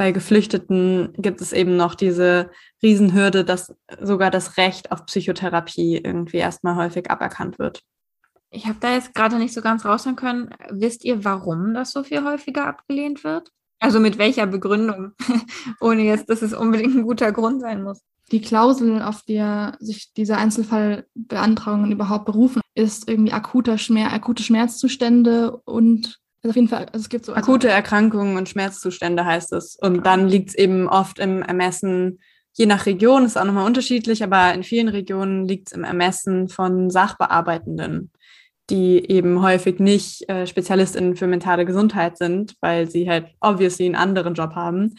bei 0.00 0.12
Geflüchteten 0.12 1.12
gibt 1.18 1.42
es 1.42 1.52
eben 1.52 1.76
noch 1.76 1.94
diese 1.94 2.48
Riesenhürde, 2.82 3.44
dass 3.44 3.74
sogar 4.00 4.30
das 4.30 4.56
Recht 4.56 4.92
auf 4.92 5.04
Psychotherapie 5.04 5.98
irgendwie 5.98 6.38
erstmal 6.38 6.76
häufig 6.76 7.10
aberkannt 7.10 7.58
wird. 7.58 7.82
Ich 8.48 8.64
habe 8.64 8.78
da 8.80 8.94
jetzt 8.94 9.12
gerade 9.14 9.36
nicht 9.36 9.52
so 9.52 9.60
ganz 9.60 9.84
raushören 9.84 10.16
können. 10.16 10.54
Wisst 10.70 11.04
ihr, 11.04 11.22
warum 11.26 11.74
das 11.74 11.90
so 11.90 12.02
viel 12.02 12.24
häufiger 12.24 12.66
abgelehnt 12.66 13.24
wird? 13.24 13.50
Also 13.78 14.00
mit 14.00 14.16
welcher 14.16 14.46
Begründung? 14.46 15.12
Ohne 15.82 16.04
jetzt, 16.04 16.30
dass 16.30 16.40
es 16.40 16.54
unbedingt 16.54 16.94
ein 16.96 17.02
guter 17.02 17.30
Grund 17.30 17.60
sein 17.60 17.82
muss. 17.82 18.00
die 18.32 18.40
Klausel, 18.40 19.02
auf 19.02 19.20
der 19.28 19.76
sich 19.80 20.14
diese 20.14 20.38
Einzelfallbeantragungen 20.38 21.92
überhaupt 21.92 22.24
berufen, 22.24 22.62
ist 22.74 23.06
irgendwie 23.06 23.34
akuter 23.34 23.76
Schmerz, 23.76 24.14
akute 24.14 24.44
Schmerzzustände 24.44 25.58
und 25.66 26.18
also 26.42 26.50
auf 26.50 26.56
jeden 26.56 26.68
Fall, 26.68 26.86
also 26.86 27.02
es 27.02 27.08
gibt 27.08 27.26
so. 27.26 27.34
Akute 27.34 27.68
Erkrankungen 27.68 28.36
und 28.36 28.48
Schmerzzustände 28.48 29.24
heißt 29.24 29.52
es. 29.52 29.76
Und 29.76 30.06
dann 30.06 30.28
liegt 30.28 30.50
es 30.50 30.54
eben 30.54 30.88
oft 30.88 31.18
im 31.18 31.42
Ermessen, 31.42 32.18
je 32.54 32.66
nach 32.66 32.86
Region 32.86 33.24
ist 33.24 33.36
auch 33.36 33.44
nochmal 33.44 33.66
unterschiedlich, 33.66 34.22
aber 34.22 34.54
in 34.54 34.62
vielen 34.62 34.88
Regionen 34.88 35.46
liegt 35.46 35.68
es 35.68 35.72
im 35.72 35.84
Ermessen 35.84 36.48
von 36.48 36.90
Sachbearbeitenden, 36.90 38.10
die 38.70 39.10
eben 39.10 39.42
häufig 39.42 39.80
nicht 39.80 40.28
äh, 40.30 40.46
SpezialistInnen 40.46 41.16
für 41.16 41.26
mentale 41.26 41.66
Gesundheit 41.66 42.16
sind, 42.16 42.54
weil 42.60 42.88
sie 42.88 43.08
halt 43.08 43.26
obviously 43.40 43.86
einen 43.86 43.94
anderen 43.94 44.34
Job 44.34 44.54
haben, 44.54 44.94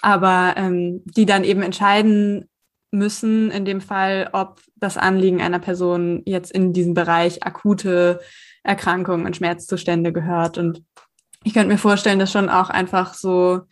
aber 0.00 0.54
ähm, 0.56 1.02
die 1.04 1.26
dann 1.26 1.44
eben 1.44 1.62
entscheiden 1.62 2.48
müssen 2.90 3.50
in 3.50 3.64
dem 3.64 3.80
Fall, 3.80 4.30
ob 4.32 4.60
das 4.76 4.96
Anliegen 4.96 5.42
einer 5.42 5.58
Person 5.58 6.22
jetzt 6.24 6.52
in 6.52 6.72
diesen 6.72 6.94
Bereich 6.94 7.42
akute 7.42 8.20
Erkrankungen 8.66 9.26
und 9.26 9.36
Schmerzzustände 9.36 10.12
gehört. 10.12 10.58
Und 10.58 10.82
ich 11.44 11.54
könnte 11.54 11.68
mir 11.68 11.78
vorstellen, 11.78 12.18
dass 12.18 12.32
schon 12.32 12.48
auch 12.48 12.70
einfach 12.70 13.14
so 13.14 13.62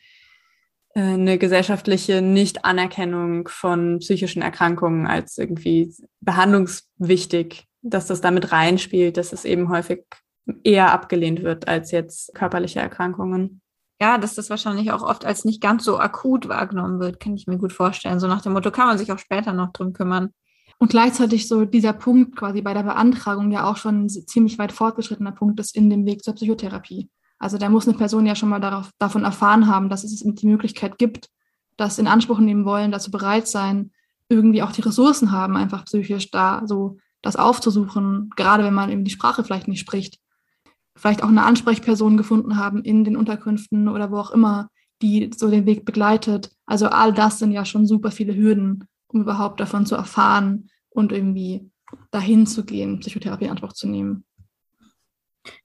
äh, 0.94 1.00
eine 1.00 1.38
gesellschaftliche 1.38 2.22
Nichtanerkennung 2.22 3.48
von 3.48 3.98
psychischen 3.98 4.42
Erkrankungen 4.42 5.06
als 5.06 5.36
irgendwie 5.38 5.92
behandlungswichtig, 6.20 7.66
dass 7.82 8.06
das 8.06 8.20
damit 8.20 8.52
reinspielt, 8.52 9.16
dass 9.16 9.32
es 9.32 9.44
eben 9.44 9.68
häufig 9.68 10.04
eher 10.62 10.92
abgelehnt 10.92 11.42
wird 11.42 11.68
als 11.68 11.90
jetzt 11.90 12.34
körperliche 12.34 12.80
Erkrankungen. 12.80 13.60
Ja, 14.00 14.18
dass 14.18 14.34
das 14.34 14.50
wahrscheinlich 14.50 14.92
auch 14.92 15.02
oft 15.02 15.24
als 15.24 15.44
nicht 15.44 15.60
ganz 15.60 15.84
so 15.84 15.98
akut 15.98 16.48
wahrgenommen 16.48 17.00
wird, 17.00 17.20
kann 17.20 17.34
ich 17.34 17.46
mir 17.46 17.58
gut 17.58 17.72
vorstellen. 17.72 18.20
So 18.20 18.26
nach 18.26 18.42
dem 18.42 18.52
Motto, 18.52 18.70
kann 18.70 18.86
man 18.86 18.98
sich 18.98 19.10
auch 19.12 19.18
später 19.18 19.52
noch 19.52 19.72
drum 19.72 19.92
kümmern. 19.92 20.30
Und 20.84 20.90
gleichzeitig 20.90 21.48
so 21.48 21.64
dieser 21.64 21.94
Punkt 21.94 22.36
quasi 22.36 22.60
bei 22.60 22.74
der 22.74 22.82
Beantragung 22.82 23.50
ja 23.50 23.64
auch 23.64 23.78
schon 23.78 24.04
ein 24.04 24.08
ziemlich 24.10 24.58
weit 24.58 24.70
fortgeschrittener 24.70 25.32
Punkt 25.32 25.58
ist 25.58 25.74
in 25.74 25.88
dem 25.88 26.04
Weg 26.04 26.22
zur 26.22 26.34
Psychotherapie. 26.34 27.08
Also 27.38 27.56
da 27.56 27.70
muss 27.70 27.88
eine 27.88 27.96
Person 27.96 28.26
ja 28.26 28.34
schon 28.34 28.50
mal 28.50 28.60
darauf, 28.60 28.90
davon 28.98 29.24
erfahren 29.24 29.66
haben, 29.66 29.88
dass 29.88 30.04
es 30.04 30.22
die 30.22 30.46
Möglichkeit 30.46 30.98
gibt, 30.98 31.30
das 31.78 31.98
in 31.98 32.06
Anspruch 32.06 32.38
nehmen 32.38 32.66
wollen, 32.66 32.92
dazu 32.92 33.10
bereit 33.10 33.48
sein, 33.48 33.92
irgendwie 34.28 34.62
auch 34.62 34.72
die 34.72 34.82
Ressourcen 34.82 35.32
haben, 35.32 35.56
einfach 35.56 35.86
psychisch 35.86 36.30
da 36.30 36.64
so 36.66 36.98
das 37.22 37.36
aufzusuchen, 37.36 38.28
gerade 38.36 38.62
wenn 38.62 38.74
man 38.74 38.90
eben 38.90 39.04
die 39.04 39.10
Sprache 39.10 39.42
vielleicht 39.42 39.68
nicht 39.68 39.80
spricht. 39.80 40.18
Vielleicht 40.96 41.22
auch 41.22 41.28
eine 41.28 41.44
Ansprechperson 41.44 42.18
gefunden 42.18 42.58
haben 42.58 42.82
in 42.82 43.04
den 43.04 43.16
Unterkünften 43.16 43.88
oder 43.88 44.10
wo 44.10 44.18
auch 44.18 44.32
immer, 44.32 44.68
die 45.00 45.30
so 45.34 45.48
den 45.48 45.64
Weg 45.64 45.86
begleitet. 45.86 46.50
Also 46.66 46.88
all 46.88 47.14
das 47.14 47.38
sind 47.38 47.52
ja 47.52 47.64
schon 47.64 47.86
super 47.86 48.10
viele 48.10 48.36
Hürden, 48.36 48.84
um 49.06 49.22
überhaupt 49.22 49.60
davon 49.60 49.86
zu 49.86 49.94
erfahren 49.94 50.68
und 50.94 51.12
irgendwie 51.12 51.70
dahin 52.10 52.46
zu 52.46 52.64
gehen, 52.64 53.00
Psychotherapie 53.00 53.44
in 53.44 53.50
Anspruch 53.50 53.74
zu 53.74 53.86
nehmen. 53.86 54.24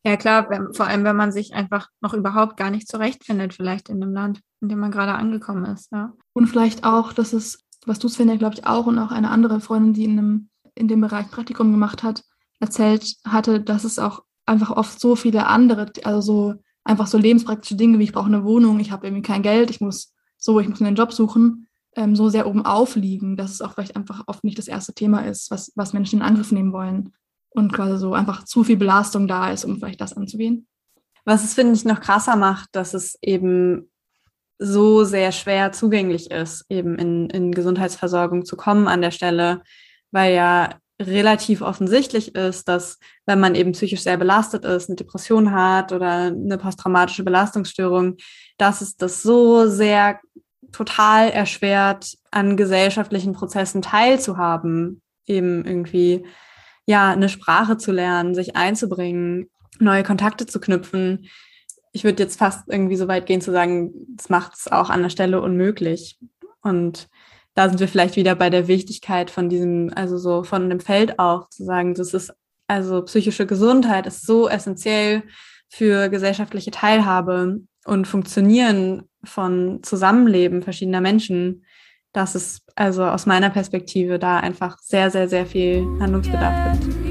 Ja, 0.03 0.17
klar, 0.17 0.49
wenn, 0.49 0.73
vor 0.73 0.87
allem, 0.87 1.05
wenn 1.05 1.15
man 1.15 1.31
sich 1.31 1.53
einfach 1.53 1.87
noch 2.01 2.13
überhaupt 2.13 2.57
gar 2.57 2.69
nicht 2.69 2.87
zurechtfindet, 2.89 3.53
vielleicht 3.53 3.87
in 3.87 4.01
dem 4.01 4.11
Land, 4.11 4.41
in 4.59 4.67
dem 4.67 4.79
man 4.79 4.91
gerade 4.91 5.13
angekommen 5.13 5.65
ist. 5.65 5.91
Ja. 5.91 6.13
Und 6.33 6.47
vielleicht 6.47 6.83
auch, 6.83 7.13
dass 7.13 7.31
es, 7.31 7.63
was 7.85 7.99
du, 7.99 8.09
Sven, 8.09 8.27
ja, 8.27 8.35
glaube 8.35 8.55
ich, 8.55 8.65
auch 8.65 8.87
und 8.87 8.99
auch 8.99 9.11
eine 9.11 9.29
andere 9.29 9.61
Freundin, 9.61 9.93
die 9.93 10.03
in, 10.03 10.19
einem, 10.19 10.49
in 10.75 10.89
dem 10.89 10.99
Bereich 10.99 11.31
Praktikum 11.31 11.71
gemacht 11.71 12.03
hat, 12.03 12.23
erzählt 12.59 13.15
hatte, 13.25 13.61
dass 13.61 13.85
es 13.85 13.99
auch 13.99 14.23
einfach 14.45 14.71
oft 14.71 14.99
so 14.99 15.15
viele 15.15 15.47
andere, 15.47 15.91
also 16.03 16.21
so 16.21 16.55
einfach 16.83 17.07
so 17.07 17.17
lebenspraktische 17.17 17.75
Dinge, 17.75 17.99
wie 17.99 18.03
ich 18.03 18.11
brauche 18.11 18.25
eine 18.25 18.43
Wohnung, 18.43 18.79
ich 18.79 18.91
habe 18.91 19.07
irgendwie 19.07 19.21
kein 19.21 19.43
Geld, 19.43 19.69
ich 19.69 19.79
muss 19.79 20.13
so, 20.37 20.59
ich 20.59 20.67
muss 20.67 20.81
einen 20.81 20.95
Job 20.95 21.13
suchen, 21.13 21.67
ähm, 21.99 22.15
so 22.15 22.29
sehr 22.29 22.47
oben 22.47 22.65
aufliegen, 22.65 23.35
dass 23.35 23.51
es 23.51 23.61
auch 23.61 23.73
vielleicht 23.73 23.97
einfach 23.97 24.23
oft 24.27 24.45
nicht 24.45 24.57
das 24.57 24.69
erste 24.69 24.93
Thema 24.93 25.25
ist, 25.25 25.51
was, 25.51 25.73
was 25.75 25.91
Menschen 25.91 26.19
in 26.19 26.25
Angriff 26.25 26.51
nehmen 26.51 26.71
wollen 26.71 27.13
und 27.49 27.73
quasi 27.73 27.97
so 27.97 28.13
einfach 28.13 28.45
zu 28.45 28.63
viel 28.63 28.77
Belastung 28.77 29.27
da 29.27 29.51
ist, 29.51 29.65
um 29.65 29.77
vielleicht 29.77 29.99
das 29.99 30.15
anzugehen. 30.15 30.65
Was 31.25 31.43
es, 31.43 31.53
finde 31.53 31.73
ich, 31.73 31.83
noch 31.83 31.99
krasser 31.99 32.37
macht, 32.37 32.69
dass 32.71 32.93
es 32.93 33.17
eben 33.21 33.91
so 34.59 35.03
sehr 35.03 35.33
schwer 35.33 35.73
zugänglich 35.73 36.31
ist, 36.31 36.65
eben 36.69 36.97
in, 36.97 37.29
in 37.29 37.51
Gesundheitsversorgung 37.51 38.45
zu 38.45 38.55
kommen 38.55 38.87
an 38.87 39.01
der 39.01 39.11
Stelle, 39.11 39.61
weil 40.11 40.33
ja 40.33 40.69
relativ 41.01 41.61
offensichtlich 41.61 42.35
ist, 42.35 42.67
dass 42.67 42.97
wenn 43.25 43.39
man 43.39 43.55
eben 43.55 43.71
psychisch 43.71 44.01
sehr 44.01 44.17
belastet 44.17 44.65
ist, 44.65 44.89
eine 44.89 44.97
Depression 44.97 45.51
hat 45.53 45.91
oder 45.91 46.27
eine 46.27 46.57
posttraumatische 46.57 47.23
Belastungsstörung, 47.23 48.17
dass 48.57 48.81
es 48.81 48.97
das 48.97 49.21
so 49.21 49.67
sehr 49.67 50.19
total 50.71 51.29
erschwert, 51.29 52.15
an 52.31 52.57
gesellschaftlichen 52.57 53.33
Prozessen 53.33 53.81
teilzuhaben, 53.81 55.01
eben 55.25 55.65
irgendwie, 55.65 56.25
ja, 56.85 57.11
eine 57.11 57.29
Sprache 57.29 57.77
zu 57.77 57.91
lernen, 57.91 58.35
sich 58.35 58.55
einzubringen, 58.55 59.49
neue 59.79 60.03
Kontakte 60.03 60.45
zu 60.45 60.59
knüpfen. 60.59 61.27
Ich 61.91 62.03
würde 62.03 62.23
jetzt 62.23 62.39
fast 62.39 62.67
irgendwie 62.67 62.95
so 62.95 63.07
weit 63.07 63.25
gehen 63.25 63.41
zu 63.41 63.51
sagen, 63.51 63.91
das 64.15 64.29
macht 64.29 64.53
es 64.55 64.71
auch 64.71 64.89
an 64.89 65.01
der 65.01 65.09
Stelle 65.09 65.41
unmöglich. 65.41 66.19
Und 66.61 67.07
da 67.55 67.67
sind 67.67 67.79
wir 67.79 67.87
vielleicht 67.87 68.15
wieder 68.15 68.35
bei 68.35 68.49
der 68.49 68.67
Wichtigkeit 68.67 69.31
von 69.31 69.49
diesem, 69.49 69.91
also 69.95 70.17
so 70.17 70.43
von 70.43 70.69
dem 70.69 70.79
Feld 70.79 71.19
auch, 71.19 71.49
zu 71.49 71.65
sagen, 71.65 71.93
das 71.93 72.13
ist, 72.13 72.33
also 72.67 73.01
psychische 73.03 73.45
Gesundheit 73.45 74.05
ist 74.05 74.25
so 74.25 74.47
essentiell 74.47 75.23
für 75.67 76.09
gesellschaftliche 76.09 76.71
Teilhabe 76.71 77.59
und 77.85 78.07
Funktionieren 78.07 79.08
von 79.23 79.81
Zusammenleben 79.83 80.63
verschiedener 80.63 81.01
Menschen, 81.01 81.65
dass 82.13 82.35
es 82.35 82.65
also 82.75 83.03
aus 83.05 83.25
meiner 83.25 83.49
Perspektive 83.49 84.19
da 84.19 84.37
einfach 84.37 84.79
sehr, 84.79 85.11
sehr, 85.11 85.27
sehr 85.29 85.45
viel 85.45 85.85
Handlungsbedarf 85.99 86.79
gibt. 86.79 87.09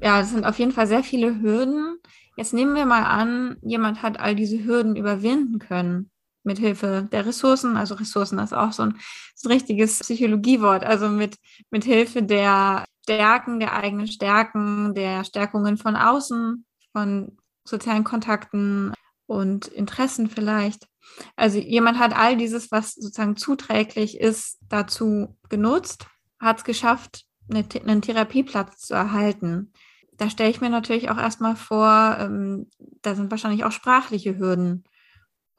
Ja, 0.00 0.20
es 0.20 0.30
sind 0.30 0.44
auf 0.46 0.58
jeden 0.58 0.72
Fall 0.72 0.86
sehr 0.86 1.02
viele 1.02 1.40
Hürden. 1.40 1.98
Jetzt 2.36 2.54
nehmen 2.54 2.74
wir 2.74 2.86
mal 2.86 3.02
an, 3.02 3.56
jemand 3.62 4.02
hat 4.02 4.20
all 4.20 4.36
diese 4.36 4.64
Hürden 4.64 4.96
überwinden 4.96 5.58
können 5.58 6.10
mit 6.44 6.58
Hilfe 6.58 7.08
der 7.10 7.26
Ressourcen. 7.26 7.76
Also 7.76 7.94
Ressourcen 7.94 8.38
ist 8.38 8.54
auch 8.54 8.72
so 8.72 8.84
ein, 8.84 8.96
so 9.34 9.48
ein 9.48 9.52
richtiges 9.52 9.98
Psychologiewort. 9.98 10.84
Also 10.84 11.08
mit, 11.08 11.36
mit 11.70 11.84
Hilfe 11.84 12.22
der 12.22 12.84
Stärken, 13.02 13.58
der 13.58 13.74
eigenen 13.74 14.06
Stärken, 14.06 14.94
der 14.94 15.24
Stärkungen 15.24 15.78
von 15.78 15.96
außen, 15.96 16.64
von 16.92 17.36
sozialen 17.64 18.04
Kontakten 18.04 18.92
und 19.26 19.66
Interessen 19.66 20.28
vielleicht. 20.28 20.88
Also 21.36 21.58
jemand 21.58 21.98
hat 21.98 22.16
all 22.16 22.36
dieses, 22.36 22.70
was 22.70 22.94
sozusagen 22.94 23.36
zuträglich 23.36 24.20
ist, 24.20 24.58
dazu 24.68 25.36
genutzt, 25.48 26.06
hat 26.40 26.58
es 26.58 26.64
geschafft, 26.64 27.24
eine, 27.50 27.64
einen 27.86 28.02
Therapieplatz 28.02 28.80
zu 28.80 28.94
erhalten. 28.94 29.72
Da 30.12 30.30
stelle 30.30 30.50
ich 30.50 30.60
mir 30.60 30.70
natürlich 30.70 31.10
auch 31.10 31.18
erstmal 31.18 31.56
vor, 31.56 32.16
ähm, 32.18 32.68
da 33.02 33.14
sind 33.14 33.30
wahrscheinlich 33.30 33.64
auch 33.64 33.72
sprachliche 33.72 34.38
Hürden 34.38 34.84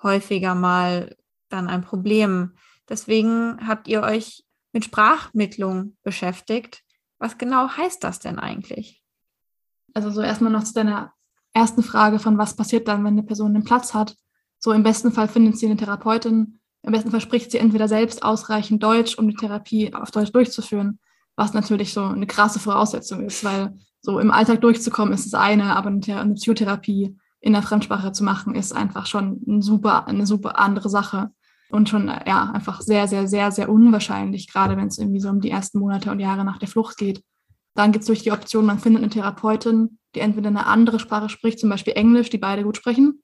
häufiger 0.02 0.56
mal 0.56 1.16
dann 1.50 1.68
ein 1.68 1.82
Problem. 1.82 2.56
Deswegen 2.88 3.68
habt 3.68 3.88
ihr 3.88 4.02
euch 4.02 4.46
mit 4.72 4.86
Sprachmittlung 4.86 5.98
beschäftigt. 6.04 6.84
Was 7.18 7.38
genau 7.38 7.70
heißt 7.70 8.04
das 8.04 8.20
denn 8.20 8.40
eigentlich? 8.40 9.04
Also 9.94 10.12
so 10.12 10.22
erstmal 10.22 10.52
noch 10.52 10.64
zu 10.64 10.74
deiner 10.74 11.14
ersten 11.54 11.84
Frage 11.84 12.20
von 12.20 12.38
was 12.38 12.56
passiert 12.56 12.88
dann, 12.88 13.04
wenn 13.04 13.14
eine 13.14 13.24
Person 13.24 13.56
einen 13.56 13.64
Platz 13.64 13.94
hat. 13.94 14.16
So 14.60 14.72
im 14.72 14.84
besten 14.84 15.12
Fall 15.12 15.28
findet 15.28 15.58
sie 15.58 15.66
eine 15.66 15.78
Therapeutin. 15.78 16.60
Im 16.84 16.92
besten 16.92 17.12
Fall 17.12 17.22
spricht 17.22 17.52
sie 17.52 17.58
entweder 17.58 17.88
selbst 17.88 18.24
ausreichend 18.24 18.84
Deutsch, 18.84 19.18
um 19.18 19.28
die 19.30 19.36
Therapie 19.36 19.94
auf 19.94 20.12
Deutsch 20.12 20.32
durchzuführen, 20.32 21.00
was 21.36 21.54
natürlich 21.54 21.94
so 21.94 22.04
eine 22.04 22.28
krasse 22.28 22.60
Voraussetzung 22.60 23.26
ist, 23.26 23.44
weil 23.44 23.74
so 24.02 24.20
im 24.20 24.32
Alltag 24.32 24.62
durchzukommen 24.62 25.14
ist 25.14 25.26
das 25.26 25.40
eine, 25.40 25.76
aber 25.76 25.90
eine 25.90 26.34
Psychotherapie 26.36 27.18
in 27.42 27.54
der 27.54 27.62
Fremdsprache 27.62 28.12
zu 28.12 28.24
machen, 28.24 28.56
ist 28.56 28.74
einfach 28.74 29.06
schon 29.06 29.42
ein 29.48 29.62
super, 29.62 30.08
eine 30.08 30.26
super 30.26 30.60
andere 30.60 30.90
Sache 30.90 31.32
und 31.70 31.90
schon 31.90 32.08
ja 32.08 32.52
einfach 32.52 32.82
sehr, 32.82 33.08
sehr, 33.08 33.28
sehr, 33.28 33.52
sehr 33.52 33.70
unwahrscheinlich, 33.70 34.52
gerade 34.52 34.76
wenn 34.78 34.88
es 34.88 34.98
irgendwie 34.98 35.20
so 35.20 35.30
um 35.30 35.42
die 35.42 35.52
ersten 35.52 35.80
Monate 35.80 36.12
und 36.12 36.20
Jahre 36.20 36.44
nach 36.44 36.58
der 36.58 36.68
Flucht 36.68 36.98
geht. 36.98 37.24
Dann 37.80 37.94
gibt 37.94 38.02
es 38.02 38.08
durch 38.08 38.24
die 38.24 38.34
Option, 38.34 38.66
man 38.66 38.80
findet 38.80 39.04
eine 39.04 39.10
Therapeutin, 39.10 40.00
die 40.14 40.20
entweder 40.20 40.50
eine 40.50 40.66
andere 40.66 41.00
Sprache 41.00 41.30
spricht, 41.30 41.60
zum 41.60 41.70
Beispiel 41.70 41.94
Englisch, 41.94 42.30
die 42.30 42.38
beide 42.38 42.64
gut 42.64 42.76
sprechen, 42.76 43.24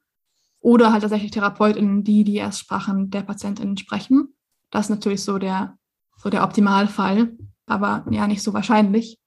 oder 0.61 0.93
halt 0.93 1.01
tatsächlich 1.01 1.31
Therapeutinnen, 1.31 2.05
die 2.05 2.23
die 2.23 2.37
Erstsprachen 2.37 3.09
der 3.09 3.23
Patientinnen 3.23 3.75
sprechen. 3.75 4.33
Das 4.71 4.85
ist 4.85 4.91
natürlich 4.91 5.25
so 5.25 5.39
der, 5.39 5.77
so 6.15 6.29
der 6.29 6.41
Optimalfall, 6.41 7.33
aber 7.65 8.05
ja 8.09 8.27
nicht 8.27 8.43
so 8.43 8.53
wahrscheinlich. 8.53 9.19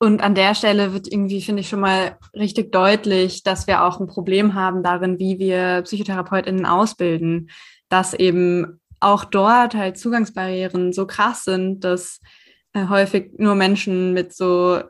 Und 0.00 0.22
an 0.22 0.34
der 0.34 0.56
Stelle 0.56 0.92
wird 0.92 1.06
irgendwie, 1.06 1.40
finde 1.40 1.60
ich, 1.60 1.68
schon 1.68 1.78
mal 1.78 2.18
richtig 2.34 2.72
deutlich, 2.72 3.44
dass 3.44 3.68
wir 3.68 3.84
auch 3.84 4.00
ein 4.00 4.08
Problem 4.08 4.54
haben 4.54 4.82
darin, 4.82 5.20
wie 5.20 5.38
wir 5.38 5.82
PsychotherapeutInnen 5.82 6.66
ausbilden 6.66 7.48
dass 7.88 8.12
eben 8.12 8.80
auch 9.00 9.24
dort 9.24 9.74
halt 9.74 9.98
Zugangsbarrieren 9.98 10.92
so 10.92 11.06
krass 11.06 11.44
sind, 11.44 11.84
dass 11.84 12.20
häufig 12.76 13.32
nur 13.38 13.54
Menschen 13.54 14.12
mit 14.12 14.34
so 14.34 14.80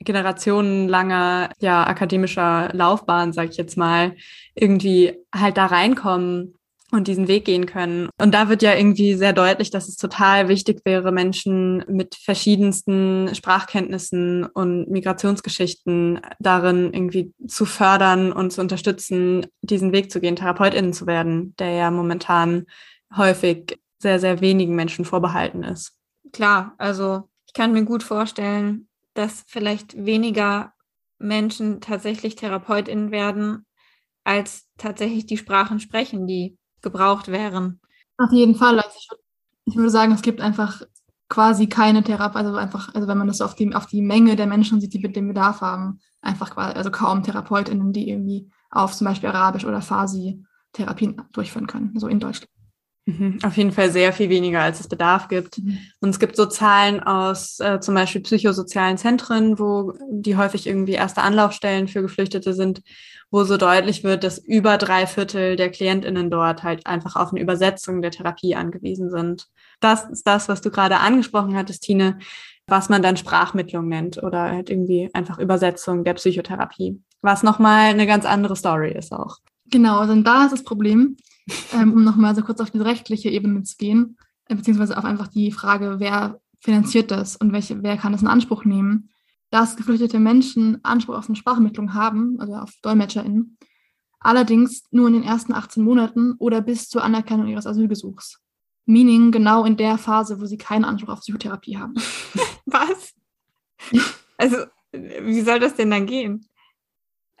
generationenlanger 0.00 1.50
ja 1.60 1.86
akademischer 1.86 2.70
Laufbahn, 2.72 3.32
sag 3.32 3.50
ich 3.50 3.56
jetzt 3.56 3.76
mal, 3.76 4.16
irgendwie 4.54 5.12
halt 5.34 5.56
da 5.56 5.66
reinkommen 5.66 6.54
und 6.92 7.08
diesen 7.08 7.26
Weg 7.26 7.46
gehen 7.46 7.66
können. 7.66 8.10
Und 8.20 8.34
da 8.34 8.48
wird 8.48 8.62
ja 8.62 8.74
irgendwie 8.74 9.14
sehr 9.14 9.32
deutlich, 9.32 9.70
dass 9.70 9.88
es 9.88 9.96
total 9.96 10.48
wichtig 10.48 10.82
wäre, 10.84 11.10
Menschen 11.10 11.82
mit 11.88 12.14
verschiedensten 12.14 13.34
Sprachkenntnissen 13.34 14.44
und 14.44 14.90
Migrationsgeschichten 14.90 16.20
darin 16.38 16.92
irgendwie 16.92 17.32
zu 17.48 17.64
fördern 17.64 18.30
und 18.30 18.52
zu 18.52 18.60
unterstützen, 18.60 19.46
diesen 19.62 19.92
Weg 19.92 20.12
zu 20.12 20.20
gehen, 20.20 20.36
TherapeutInnen 20.36 20.92
zu 20.92 21.06
werden, 21.06 21.54
der 21.58 21.70
ja 21.70 21.90
momentan 21.90 22.66
häufig 23.16 23.78
sehr, 23.98 24.20
sehr 24.20 24.40
wenigen 24.42 24.74
Menschen 24.74 25.04
vorbehalten 25.06 25.62
ist. 25.62 25.96
Klar, 26.32 26.74
also 26.78 27.28
ich 27.46 27.52
kann 27.52 27.72
mir 27.72 27.84
gut 27.84 28.02
vorstellen, 28.02 28.88
dass 29.14 29.44
vielleicht 29.46 30.04
weniger 30.04 30.72
Menschen 31.18 31.80
tatsächlich 31.80 32.34
TherapeutInnen 32.36 33.10
werden, 33.10 33.66
als 34.24 34.66
tatsächlich 34.78 35.26
die 35.26 35.36
Sprachen 35.36 35.80
sprechen, 35.80 36.26
die 36.26 36.58
gebraucht 36.80 37.28
wären. 37.28 37.80
Auf 38.18 38.32
jeden 38.32 38.54
Fall. 38.54 38.78
Also 38.78 38.96
ich, 38.96 39.08
ich 39.66 39.76
würde 39.76 39.90
sagen, 39.90 40.12
es 40.12 40.22
gibt 40.22 40.40
einfach 40.40 40.82
quasi 41.28 41.66
keine 41.66 42.02
Therapie, 42.02 42.36
also 42.36 42.54
einfach, 42.56 42.94
also 42.94 43.08
wenn 43.08 43.18
man 43.18 43.26
das 43.26 43.40
auf 43.40 43.54
die, 43.54 43.74
auf 43.74 43.86
die 43.86 44.02
Menge 44.02 44.36
der 44.36 44.46
Menschen 44.46 44.80
sieht, 44.80 44.92
die 44.92 44.98
mit 44.98 45.16
dem 45.16 45.28
Bedarf 45.28 45.60
haben, 45.60 46.00
einfach 46.20 46.50
quasi, 46.50 46.74
also 46.76 46.90
kaum 46.90 47.22
TherapeutInnen, 47.22 47.92
die 47.92 48.10
irgendwie 48.10 48.50
auf 48.70 48.94
zum 48.94 49.06
Beispiel 49.06 49.30
Arabisch 49.30 49.64
oder 49.64 49.80
Farsi 49.80 50.44
Therapien 50.72 51.22
durchführen 51.32 51.66
können, 51.66 51.98
so 51.98 52.06
in 52.08 52.20
Deutschland. 52.20 52.51
Mhm, 53.04 53.40
auf 53.42 53.56
jeden 53.56 53.72
Fall 53.72 53.90
sehr 53.90 54.12
viel 54.12 54.28
weniger, 54.28 54.60
als 54.60 54.78
es 54.78 54.86
Bedarf 54.86 55.26
gibt. 55.26 55.58
Mhm. 55.58 55.78
Und 56.00 56.10
es 56.10 56.20
gibt 56.20 56.36
so 56.36 56.46
Zahlen 56.46 57.00
aus 57.00 57.58
äh, 57.58 57.80
zum 57.80 57.94
Beispiel 57.96 58.20
psychosozialen 58.20 58.96
Zentren, 58.96 59.58
wo 59.58 59.94
die 60.08 60.36
häufig 60.36 60.68
irgendwie 60.68 60.92
erste 60.92 61.22
Anlaufstellen 61.22 61.88
für 61.88 62.02
Geflüchtete 62.02 62.54
sind, 62.54 62.82
wo 63.32 63.42
so 63.42 63.56
deutlich 63.56 64.04
wird, 64.04 64.22
dass 64.22 64.38
über 64.38 64.78
drei 64.78 65.08
Viertel 65.08 65.56
der 65.56 65.70
KlientInnen 65.70 66.30
dort 66.30 66.62
halt 66.62 66.86
einfach 66.86 67.16
auf 67.16 67.32
eine 67.32 67.40
Übersetzung 67.40 68.02
der 68.02 68.12
Therapie 68.12 68.54
angewiesen 68.54 69.10
sind. 69.10 69.48
Das 69.80 70.08
ist 70.08 70.24
das, 70.26 70.48
was 70.48 70.60
du 70.60 70.70
gerade 70.70 70.98
angesprochen 70.98 71.56
hattest, 71.56 71.82
Tine, 71.82 72.18
was 72.68 72.88
man 72.88 73.02
dann 73.02 73.16
Sprachmittlung 73.16 73.88
nennt 73.88 74.22
oder 74.22 74.42
halt 74.42 74.70
irgendwie 74.70 75.10
einfach 75.12 75.40
Übersetzung 75.40 76.04
der 76.04 76.14
Psychotherapie. 76.14 77.00
Was 77.20 77.42
nochmal 77.42 77.86
eine 77.90 78.06
ganz 78.06 78.26
andere 78.26 78.54
Story 78.54 78.92
ist 78.92 79.12
auch. 79.12 79.38
Genau, 79.66 79.98
also 79.98 80.14
da 80.22 80.44
ist 80.44 80.52
das 80.52 80.62
Problem, 80.62 81.16
ähm, 81.72 81.92
um 81.92 82.04
nochmal 82.04 82.34
so 82.34 82.42
kurz 82.42 82.60
auf 82.60 82.70
diese 82.70 82.84
rechtliche 82.84 83.30
Ebene 83.30 83.62
zu 83.62 83.76
gehen, 83.76 84.16
äh, 84.48 84.54
beziehungsweise 84.54 84.96
auf 84.96 85.04
einfach 85.04 85.28
die 85.28 85.52
Frage, 85.52 85.96
wer 85.98 86.40
finanziert 86.60 87.10
das 87.10 87.36
und 87.36 87.52
welche, 87.52 87.82
wer 87.82 87.96
kann 87.96 88.12
das 88.12 88.22
in 88.22 88.28
Anspruch 88.28 88.64
nehmen 88.64 89.10
dass 89.52 89.76
geflüchtete 89.76 90.18
Menschen 90.18 90.82
Anspruch 90.82 91.14
auf 91.14 91.26
eine 91.28 91.36
Sprachmittlung 91.36 91.92
haben, 91.92 92.40
also 92.40 92.54
auf 92.54 92.72
DolmetscherInnen, 92.82 93.58
allerdings 94.18 94.84
nur 94.90 95.08
in 95.08 95.12
den 95.12 95.22
ersten 95.22 95.52
18 95.52 95.84
Monaten 95.84 96.34
oder 96.38 96.62
bis 96.62 96.88
zur 96.88 97.04
Anerkennung 97.04 97.46
ihres 97.48 97.66
Asylgesuchs. 97.66 98.40
Meaning 98.86 99.30
genau 99.30 99.64
in 99.64 99.76
der 99.76 99.98
Phase, 99.98 100.40
wo 100.40 100.46
sie 100.46 100.56
keinen 100.56 100.86
Anspruch 100.86 101.12
auf 101.12 101.20
Psychotherapie 101.20 101.76
haben. 101.76 101.94
Was? 102.64 103.14
Also, 104.38 104.56
wie 104.92 105.42
soll 105.42 105.60
das 105.60 105.74
denn 105.74 105.90
dann 105.90 106.06
gehen? 106.06 106.46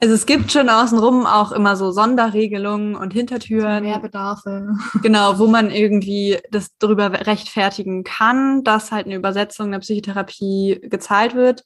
Also 0.02 0.14
es 0.14 0.26
gibt 0.26 0.50
schon 0.50 0.68
außenrum 0.68 1.26
auch 1.26 1.52
immer 1.52 1.76
so 1.76 1.92
Sonderregelungen 1.92 2.96
und 2.96 3.12
Hintertüren. 3.12 3.84
Mehrbedarfe. 3.84 4.74
Genau, 5.00 5.38
wo 5.38 5.46
man 5.46 5.70
irgendwie 5.70 6.40
das 6.50 6.76
darüber 6.80 7.24
rechtfertigen 7.24 8.02
kann, 8.02 8.64
dass 8.64 8.90
halt 8.90 9.06
eine 9.06 9.14
Übersetzung 9.14 9.70
der 9.70 9.78
Psychotherapie 9.78 10.80
gezahlt 10.82 11.36
wird. 11.36 11.62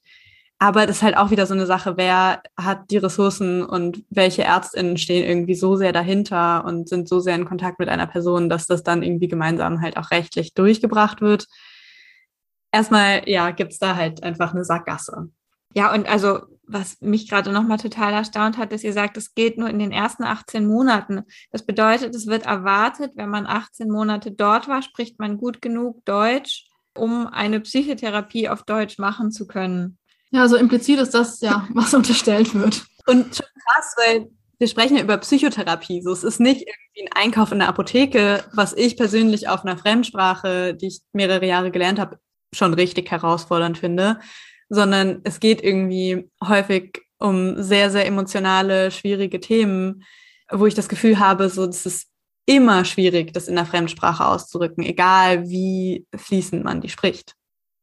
Aber 0.59 0.85
das 0.85 0.97
ist 0.97 1.01
halt 1.01 1.17
auch 1.17 1.31
wieder 1.31 1.47
so 1.47 1.55
eine 1.55 1.65
Sache, 1.65 1.97
wer 1.97 2.43
hat 2.55 2.91
die 2.91 2.97
Ressourcen 2.97 3.63
und 3.65 4.03
welche 4.11 4.43
Ärztinnen 4.43 4.97
stehen 4.97 5.27
irgendwie 5.27 5.55
so 5.55 5.75
sehr 5.75 5.91
dahinter 5.91 6.63
und 6.63 6.87
sind 6.87 7.09
so 7.09 7.19
sehr 7.19 7.33
in 7.33 7.45
Kontakt 7.45 7.79
mit 7.79 7.89
einer 7.89 8.05
Person, 8.05 8.49
dass 8.49 8.67
das 8.67 8.83
dann 8.83 9.01
irgendwie 9.01 9.29
gemeinsam 9.29 9.81
halt 9.81 9.97
auch 9.97 10.11
rechtlich 10.11 10.53
durchgebracht 10.53 11.21
wird. 11.21 11.47
Erstmal, 12.71 13.27
ja, 13.27 13.49
gibt's 13.49 13.79
da 13.79 13.95
halt 13.95 14.21
einfach 14.21 14.53
eine 14.53 14.63
Sackgasse. 14.63 15.29
Ja, 15.73 15.91
und 15.91 16.07
also, 16.07 16.39
was 16.67 16.99
mich 17.01 17.29
gerade 17.29 17.51
nochmal 17.51 17.77
total 17.77 18.13
erstaunt 18.13 18.57
hat, 18.57 18.71
dass 18.71 18.83
ihr 18.83 18.93
sagt, 18.93 19.17
es 19.17 19.33
geht 19.33 19.57
nur 19.57 19.69
in 19.69 19.79
den 19.79 19.91
ersten 19.91 20.23
18 20.23 20.67
Monaten. 20.67 21.23
Das 21.51 21.65
bedeutet, 21.65 22.13
es 22.13 22.27
wird 22.27 22.45
erwartet, 22.45 23.13
wenn 23.15 23.29
man 23.29 23.47
18 23.47 23.89
Monate 23.89 24.31
dort 24.31 24.67
war, 24.67 24.81
spricht 24.81 25.19
man 25.19 25.37
gut 25.37 25.61
genug 25.61 26.03
Deutsch, 26.05 26.67
um 26.95 27.27
eine 27.27 27.61
Psychotherapie 27.61 28.49
auf 28.49 28.63
Deutsch 28.63 28.99
machen 28.99 29.31
zu 29.31 29.47
können. 29.47 29.97
Ja, 30.31 30.47
so 30.49 30.57
implizit 30.57 30.99
ist 30.99 31.13
das 31.13 31.39
ja, 31.39 31.67
was 31.73 31.93
unterstellt 31.93 32.53
wird. 32.53 32.85
Und 33.05 33.35
schon 33.35 33.47
krass, 33.65 33.95
weil 33.97 34.27
wir 34.59 34.67
sprechen 34.67 34.97
ja 34.97 35.03
über 35.03 35.17
Psychotherapie. 35.17 36.01
So, 36.01 36.11
es 36.11 36.23
ist 36.23 36.39
nicht 36.39 36.61
irgendwie 36.67 37.07
ein 37.07 37.23
Einkauf 37.23 37.51
in 37.51 37.59
der 37.59 37.69
Apotheke, 37.69 38.43
was 38.53 38.73
ich 38.73 38.97
persönlich 38.97 39.47
auf 39.47 39.63
einer 39.63 39.77
Fremdsprache, 39.77 40.73
die 40.73 40.87
ich 40.87 41.01
mehrere 41.13 41.45
Jahre 41.45 41.71
gelernt 41.71 41.99
habe, 41.99 42.17
schon 42.53 42.73
richtig 42.73 43.11
herausfordernd 43.11 43.77
finde, 43.77 44.19
sondern 44.69 45.21
es 45.23 45.39
geht 45.39 45.63
irgendwie 45.63 46.29
häufig 46.43 47.01
um 47.19 47.61
sehr, 47.61 47.89
sehr 47.89 48.05
emotionale, 48.05 48.91
schwierige 48.91 49.39
Themen, 49.39 50.03
wo 50.51 50.65
ich 50.65 50.75
das 50.75 50.89
Gefühl 50.89 51.19
habe, 51.19 51.49
so, 51.49 51.65
es 51.65 51.85
ist 51.85 52.07
immer 52.45 52.85
schwierig, 52.85 53.33
das 53.33 53.47
in 53.47 53.55
der 53.55 53.65
Fremdsprache 53.65 54.25
auszudrücken, 54.25 54.83
egal 54.83 55.49
wie 55.49 56.05
fließend 56.15 56.63
man 56.63 56.81
die 56.81 56.89
spricht. 56.89 57.35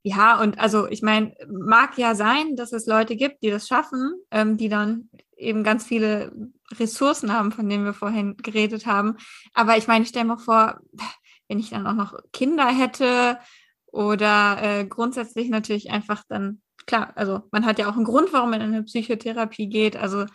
Ja, 0.03 0.41
und 0.41 0.59
also 0.59 0.87
ich 0.89 1.03
meine, 1.03 1.35
mag 1.49 1.97
ja 1.97 2.15
sein, 2.15 2.57
dass 2.57 2.73
es 2.73 2.87
Leute 2.87 3.17
gibt, 3.17 3.43
die 3.43 3.51
das 3.51 3.67
schaffen, 3.67 4.13
ähm, 4.31 4.57
die 4.57 4.69
dann 4.69 5.09
eben 5.37 5.65
ganz 5.65 5.85
viele 5.85 6.33
Ressourcen 6.79 7.33
haben, 7.33 7.53
von 7.53 7.69
denen 7.69 7.85
wir 7.85 7.95
vorhin 7.95 8.37
geredet 8.37 8.87
haben. 8.87 9.17
Aber 9.55 9.77
ich 9.77 9.87
meine, 9.87 10.03
ich 10.03 10.11
stelle 10.11 10.27
mir 10.27 10.39
vor, 10.39 10.81
wenn 11.49 11.59
ich 11.59 11.71
dann 11.71 11.87
auch 11.87 11.95
noch 11.95 12.19
Kinder 12.33 12.67
hätte 12.67 13.39
oder 13.87 14.59
äh, 14.63 14.85
grundsätzlich 14.85 15.49
natürlich 15.49 15.91
einfach 15.91 16.23
dann, 16.29 16.61
klar, 16.87 17.13
also 17.17 17.43
man 17.51 17.67
hat 17.67 17.79
ja 17.79 17.89
auch 17.89 17.97
einen 17.97 18.05
Grund, 18.05 18.33
warum 18.33 18.51
man 18.51 18.61
in 18.61 18.75
eine 18.75 18.83
Psychotherapie 18.83 19.69
geht. 19.69 19.97
Also 19.97 20.27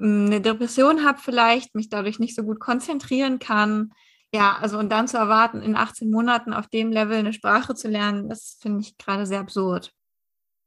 eine 0.00 0.40
Depression 0.40 1.04
habe 1.04 1.18
vielleicht, 1.20 1.74
mich 1.74 1.88
dadurch 1.88 2.18
nicht 2.18 2.34
so 2.34 2.42
gut 2.42 2.60
konzentrieren 2.60 3.38
kann, 3.38 3.92
ja, 4.32 4.58
also 4.60 4.78
und 4.78 4.90
dann 4.90 5.08
zu 5.08 5.16
erwarten, 5.16 5.62
in 5.62 5.74
18 5.74 6.10
Monaten 6.10 6.52
auf 6.52 6.68
dem 6.68 6.92
Level 6.92 7.16
eine 7.16 7.32
Sprache 7.32 7.74
zu 7.74 7.88
lernen, 7.88 8.28
das 8.28 8.58
finde 8.60 8.80
ich 8.80 8.98
gerade 8.98 9.26
sehr 9.26 9.40
absurd. 9.40 9.92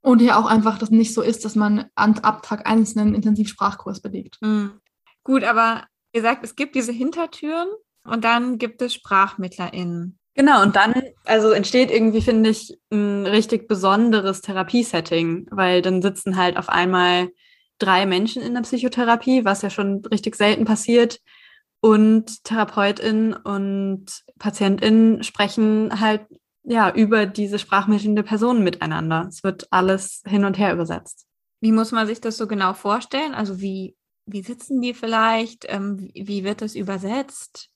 Und 0.02 0.22
ja 0.22 0.40
auch 0.40 0.48
einfach, 0.48 0.80
dass 0.80 0.90
nicht 0.90 1.14
so 1.14 1.22
ist, 1.22 1.46
dass 1.46 1.56
man 1.56 1.86
an, 1.94 2.18
ab 2.20 2.42
Tag 2.42 2.68
1 2.68 2.98
einen 2.98 3.14
Intensivsprachkurs 3.14 4.02
belegt. 4.02 4.38
Mhm. 4.42 4.80
Gut, 5.24 5.44
aber 5.44 5.86
ihr 6.12 6.24
sagt, 6.24 6.44
es 6.44 6.56
gibt 6.56 6.74
diese 6.74 6.92
Hintertüren 6.92 7.68
und 8.04 8.24
dann 8.24 8.58
gibt 8.58 8.82
es 8.82 8.96
SprachmittlerInnen. 8.96 10.18
Genau, 10.34 10.62
und 10.62 10.76
dann, 10.76 10.94
also 11.26 11.52
entsteht 11.52 11.92
irgendwie, 11.92 12.22
finde 12.22 12.52
ich, 12.52 12.78
ein 12.90 13.28
richtig 13.28 13.68
besonderes 13.68 14.42
Therapiesetting, 14.42 15.48
weil 15.52 15.82
dann 15.82 16.02
sitzen 16.02 16.38
halt 16.38 16.58
auf 16.58 16.70
einmal 16.70 17.30
drei 17.80 18.06
Menschen 18.06 18.42
in 18.42 18.54
der 18.54 18.62
Psychotherapie, 18.62 19.44
was 19.44 19.62
ja 19.62 19.70
schon 19.70 20.06
richtig 20.06 20.36
selten 20.36 20.66
passiert, 20.66 21.20
und 21.82 22.44
Therapeutin 22.44 23.34
und 23.34 24.06
Patientin 24.38 25.24
sprechen 25.24 26.00
halt 26.00 26.22
ja 26.64 26.94
über 26.94 27.26
diese 27.26 27.58
sprachmittelnde 27.58 28.22
Personen 28.22 28.64
miteinander. 28.64 29.26
Es 29.28 29.44
wird 29.44 29.68
alles 29.72 30.22
hin 30.28 30.46
und 30.46 30.60
her 30.60 30.74
übersetzt. 30.74 31.26
Wie 31.60 31.72
muss 31.72 31.92
man 31.92 32.06
sich 32.06 32.22
das 32.22 32.38
so 32.38 32.48
genau 32.48 32.74
vorstellen? 32.74 33.34
Also 33.34 33.60
wie, 33.60 33.96
wie 34.28 34.44
sitzen 34.44 34.80
die 34.80 34.94
vielleicht? 34.94 35.66
Ähm, 35.70 35.98
wie, 36.00 36.28
wie 36.28 36.44
wird 36.44 36.62
das 36.62 36.76
übersetzt? 36.76 37.70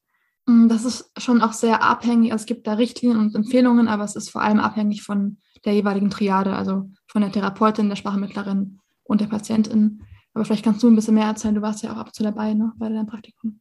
Mm, 0.46 0.68
das 0.68 0.86
ist 0.86 1.12
schon 1.18 1.42
auch 1.42 1.54
sehr 1.54 1.84
abhängig. 1.84 2.32
Also 2.32 2.44
es 2.44 2.48
gibt 2.48 2.68
da 2.68 2.74
Richtlinien 2.74 3.20
und 3.20 3.36
Empfehlungen, 3.36 3.88
aber 3.88 4.04
es 4.04 4.16
ist 4.16 4.30
vor 4.30 4.42
allem 4.42 4.60
abhängig 4.60 5.04
von 5.04 5.38
der 5.64 5.74
jeweiligen 5.74 6.10
Triade, 6.10 6.56
also 6.56 6.90
von 7.08 7.22
der 7.22 7.32
Therapeutin, 7.32 7.90
der 7.90 7.96
Sprachmittlerin 7.96 8.80
und 9.04 9.22
der 9.22 9.28
Patientin. 9.28 10.04
Aber 10.34 10.46
vielleicht 10.46 10.66
kannst 10.66 10.84
du 10.84 10.88
ein 10.88 10.96
bisschen 10.96 11.16
mehr 11.16 11.28
erzählen. 11.28 11.56
Du 11.56 11.62
warst 11.62 11.82
ja 11.84 11.94
auch 11.94 11.98
ab 11.98 12.08
und 12.08 12.16
zu 12.16 12.24
dabei 12.24 12.54
ne, 12.54 12.74
bei 12.78 12.90
deinem 12.90 13.08
Praktikum. 13.08 13.60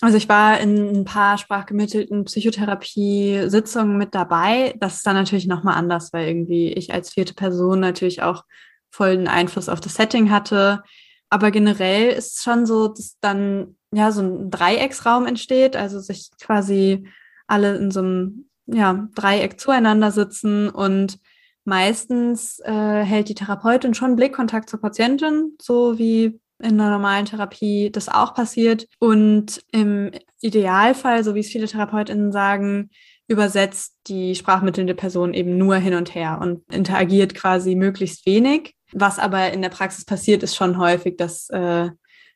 Also 0.00 0.16
ich 0.16 0.28
war 0.28 0.60
in 0.60 1.00
ein 1.00 1.04
paar 1.04 1.38
sprachgemittelten 1.38 2.24
Psychotherapie-Sitzungen 2.24 3.96
mit 3.96 4.14
dabei. 4.14 4.74
Das 4.78 4.96
ist 4.96 5.06
dann 5.06 5.16
natürlich 5.16 5.46
nochmal 5.46 5.74
anders, 5.74 6.12
weil 6.12 6.28
irgendwie 6.28 6.72
ich 6.72 6.92
als 6.92 7.10
vierte 7.10 7.34
Person 7.34 7.80
natürlich 7.80 8.22
auch 8.22 8.44
voll 8.90 9.16
den 9.16 9.28
Einfluss 9.28 9.68
auf 9.68 9.80
das 9.80 9.94
Setting 9.94 10.30
hatte. 10.30 10.82
Aber 11.30 11.50
generell 11.50 12.10
ist 12.10 12.36
es 12.36 12.42
schon 12.42 12.64
so, 12.64 12.88
dass 12.88 13.16
dann 13.20 13.76
ja 13.92 14.12
so 14.12 14.22
ein 14.22 14.50
Dreiecksraum 14.50 15.26
entsteht, 15.26 15.76
also 15.76 16.00
sich 16.00 16.30
quasi 16.40 17.08
alle 17.46 17.76
in 17.76 17.90
so 17.90 18.00
einem 18.00 18.48
ja, 18.66 19.08
Dreieck 19.14 19.58
zueinander 19.60 20.10
sitzen 20.10 20.68
und 20.68 21.18
meistens 21.64 22.60
äh, 22.60 23.02
hält 23.02 23.28
die 23.28 23.34
Therapeutin 23.34 23.94
schon 23.94 24.16
Blickkontakt 24.16 24.68
zur 24.68 24.80
Patientin, 24.80 25.56
so 25.60 25.98
wie 25.98 26.40
in 26.60 26.80
einer 26.80 26.90
normalen 26.90 27.26
Therapie 27.26 27.90
das 27.90 28.08
auch 28.08 28.34
passiert. 28.34 28.86
Und 28.98 29.62
im 29.70 30.10
Idealfall, 30.40 31.24
so 31.24 31.34
wie 31.34 31.40
es 31.40 31.48
viele 31.48 31.66
TherapeutInnen 31.66 32.32
sagen, 32.32 32.90
übersetzt 33.28 33.96
die 34.06 34.34
sprachmittelnde 34.34 34.94
Person 34.94 35.34
eben 35.34 35.58
nur 35.58 35.76
hin 35.76 35.94
und 35.94 36.14
her 36.14 36.38
und 36.40 36.62
interagiert 36.72 37.34
quasi 37.34 37.74
möglichst 37.74 38.26
wenig. 38.26 38.74
Was 38.92 39.18
aber 39.18 39.52
in 39.52 39.60
der 39.60 39.68
Praxis 39.68 40.04
passiert, 40.04 40.42
ist 40.42 40.56
schon 40.56 40.78
häufig, 40.78 41.16
dass 41.16 41.50
äh, 41.50 41.90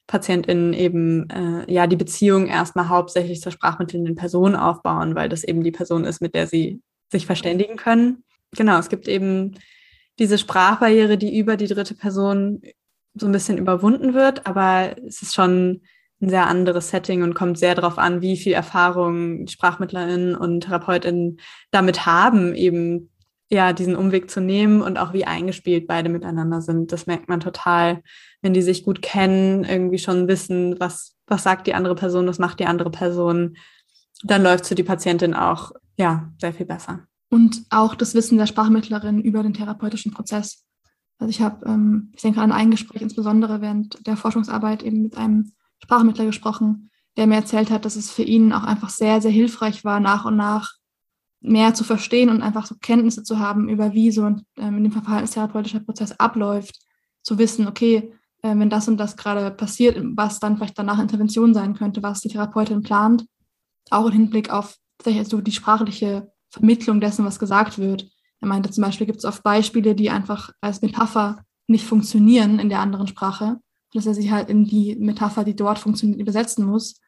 PatientInnen 0.06 0.72
eben 0.72 1.28
äh, 1.30 1.72
ja 1.72 1.86
die 1.86 1.96
Beziehung 1.96 2.46
erstmal 2.46 2.88
hauptsächlich 2.88 3.40
zur 3.40 3.52
sprachmittelnden 3.52 4.14
Person 4.14 4.54
aufbauen, 4.54 5.14
weil 5.14 5.28
das 5.28 5.44
eben 5.44 5.62
die 5.62 5.70
Person 5.70 6.04
ist, 6.04 6.20
mit 6.20 6.34
der 6.34 6.46
sie 6.46 6.82
sich 7.10 7.26
verständigen 7.26 7.76
können. 7.76 8.24
Genau, 8.56 8.78
es 8.78 8.88
gibt 8.88 9.08
eben 9.08 9.54
diese 10.18 10.38
Sprachbarriere, 10.38 11.16
die 11.16 11.38
über 11.38 11.56
die 11.56 11.66
dritte 11.66 11.94
Person 11.94 12.62
so 13.14 13.26
ein 13.26 13.32
bisschen 13.32 13.58
überwunden 13.58 14.14
wird, 14.14 14.46
aber 14.46 14.96
es 15.06 15.22
ist 15.22 15.34
schon 15.34 15.82
ein 16.20 16.28
sehr 16.28 16.46
anderes 16.46 16.90
Setting 16.90 17.22
und 17.22 17.34
kommt 17.34 17.58
sehr 17.58 17.74
darauf 17.74 17.98
an, 17.98 18.22
wie 18.22 18.36
viel 18.36 18.52
Erfahrung 18.52 19.46
SprachmittlerInnen 19.46 20.36
und 20.36 20.62
TherapeutInnen 20.62 21.38
damit 21.70 22.06
haben, 22.06 22.54
eben 22.54 23.10
ja, 23.50 23.74
diesen 23.74 23.96
Umweg 23.96 24.30
zu 24.30 24.40
nehmen 24.40 24.80
und 24.80 24.98
auch 24.98 25.12
wie 25.12 25.26
eingespielt 25.26 25.86
beide 25.86 26.08
miteinander 26.08 26.62
sind. 26.62 26.90
Das 26.90 27.06
merkt 27.06 27.28
man 27.28 27.40
total, 27.40 28.02
wenn 28.42 28.52
die 28.52 28.62
sich 28.62 28.84
gut 28.84 29.00
kennen, 29.00 29.64
irgendwie 29.64 29.98
schon 29.98 30.28
wissen, 30.28 30.78
was, 30.78 31.16
was 31.26 31.44
sagt 31.44 31.66
die 31.66 31.74
andere 31.74 31.94
Person, 31.94 32.26
was 32.26 32.38
macht 32.38 32.60
die 32.60 32.66
andere 32.66 32.90
Person. 32.90 33.56
Dann 34.24 34.42
läuft 34.42 34.66
für 34.66 34.74
die 34.74 34.82
Patientin 34.82 35.32
auch, 35.32 35.72
ja, 35.96 36.32
sehr 36.40 36.52
viel 36.52 36.66
besser. 36.66 37.06
Und 37.30 37.64
auch 37.70 37.94
das 37.94 38.14
Wissen 38.14 38.36
der 38.36 38.46
Sprachmittlerin 38.46 39.22
über 39.22 39.42
den 39.42 39.54
therapeutischen 39.54 40.12
Prozess. 40.12 40.64
Also 41.18 41.30
ich 41.30 41.40
habe, 41.40 41.64
ähm, 41.66 42.10
ich 42.14 42.22
denke 42.22 42.40
an 42.40 42.52
ein 42.52 42.70
Gespräch 42.70 43.00
insbesondere 43.00 43.60
während 43.60 44.06
der 44.06 44.16
Forschungsarbeit 44.16 44.82
eben 44.82 45.02
mit 45.02 45.16
einem 45.16 45.52
Sprachmittler 45.78 46.26
gesprochen, 46.26 46.90
der 47.16 47.26
mir 47.26 47.36
erzählt 47.36 47.70
hat, 47.70 47.84
dass 47.84 47.96
es 47.96 48.10
für 48.10 48.22
ihn 48.22 48.52
auch 48.52 48.64
einfach 48.64 48.90
sehr, 48.90 49.20
sehr 49.20 49.30
hilfreich 49.30 49.84
war, 49.84 50.00
nach 50.00 50.24
und 50.24 50.36
nach 50.36 50.74
mehr 51.40 51.74
zu 51.74 51.84
verstehen 51.84 52.28
und 52.28 52.42
einfach 52.42 52.66
so 52.66 52.74
Kenntnisse 52.80 53.22
zu 53.22 53.38
haben 53.38 53.68
über 53.68 53.92
wie 53.92 54.10
so 54.10 54.24
ein, 54.24 54.42
ähm, 54.56 54.78
in 54.78 54.84
dem 54.84 54.92
verhaltenstherapeutischer 54.92 55.80
Prozess 55.80 56.12
abläuft, 56.12 56.80
zu 57.22 57.38
wissen, 57.38 57.68
okay, 57.68 58.12
äh, 58.42 58.56
wenn 58.56 58.70
das 58.70 58.88
und 58.88 58.98
das 58.98 59.16
gerade 59.16 59.50
passiert, 59.50 59.98
was 60.16 60.40
dann 60.40 60.56
vielleicht 60.56 60.78
danach 60.78 60.98
Intervention 60.98 61.54
sein 61.54 61.74
könnte, 61.74 62.02
was 62.02 62.20
die 62.20 62.28
Therapeutin 62.28 62.82
plant, 62.82 63.24
auch 63.90 64.06
im 64.06 64.12
Hinblick 64.12 64.50
auf 64.50 64.76
tatsächlich 64.98 65.28
so 65.28 65.40
die 65.40 65.52
sprachliche 65.52 66.30
Vermittlung 66.50 67.00
dessen, 67.00 67.24
was 67.24 67.38
gesagt 67.38 67.78
wird. 67.78 68.08
Er 68.40 68.48
meinte 68.48 68.70
zum 68.70 68.82
Beispiel, 68.82 69.06
gibt 69.06 69.20
es 69.20 69.24
oft 69.24 69.42
Beispiele, 69.42 69.94
die 69.94 70.10
einfach 70.10 70.50
als 70.60 70.82
Metapher 70.82 71.44
nicht 71.66 71.86
funktionieren 71.86 72.58
in 72.58 72.68
der 72.68 72.80
anderen 72.80 73.06
Sprache, 73.06 73.58
dass 73.92 74.06
er 74.06 74.14
sich 74.14 74.30
halt 74.30 74.50
in 74.50 74.64
die 74.64 74.96
Metapher, 74.96 75.44
die 75.44 75.56
dort 75.56 75.78
funktioniert, 75.78 76.20
übersetzen 76.20 76.66
muss 76.66 77.00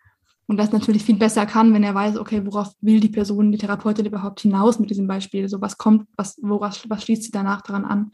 und 0.47 0.59
das 0.59 0.73
natürlich 0.73 1.03
viel 1.03 1.17
besser 1.17 1.47
kann, 1.47 1.73
wenn 1.73 1.83
er 1.83 1.95
weiß, 1.95 2.19
okay, 2.19 2.45
worauf 2.45 2.73
will 2.81 3.01
die 3.01 3.09
Person, 3.09 3.51
die 3.51 3.59
Therapeutin 3.59 4.07
überhaupt 4.07 4.41
hinaus 4.41 4.79
mit 4.79 4.91
diesem 4.91 5.07
Beispiel? 5.07 5.49
So 5.49 5.61
was 5.61 5.79
kommt, 5.79 6.07
was, 6.17 6.39
woraus, 6.43 6.85
was 6.89 7.03
schließt 7.05 7.25
sie 7.25 7.31
danach 7.31 7.63
daran 7.63 7.85
an? 7.85 8.11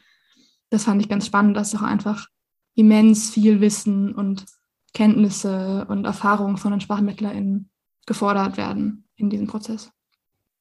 Das 0.70 0.84
fand 0.84 1.02
ich 1.02 1.08
ganz 1.08 1.26
spannend, 1.26 1.56
dass 1.56 1.74
auch 1.74 1.82
einfach 1.82 2.28
immens 2.74 3.30
viel 3.30 3.60
Wissen 3.60 4.14
und 4.14 4.46
Kenntnisse 4.94 5.86
und 5.88 6.04
Erfahrungen 6.04 6.56
von 6.56 6.72
den 6.72 6.80
SprachmittlerInnen 6.80 7.70
gefordert 8.06 8.56
werden 8.56 9.08
in 9.16 9.30
diesem 9.30 9.46
Prozess. 9.46 9.92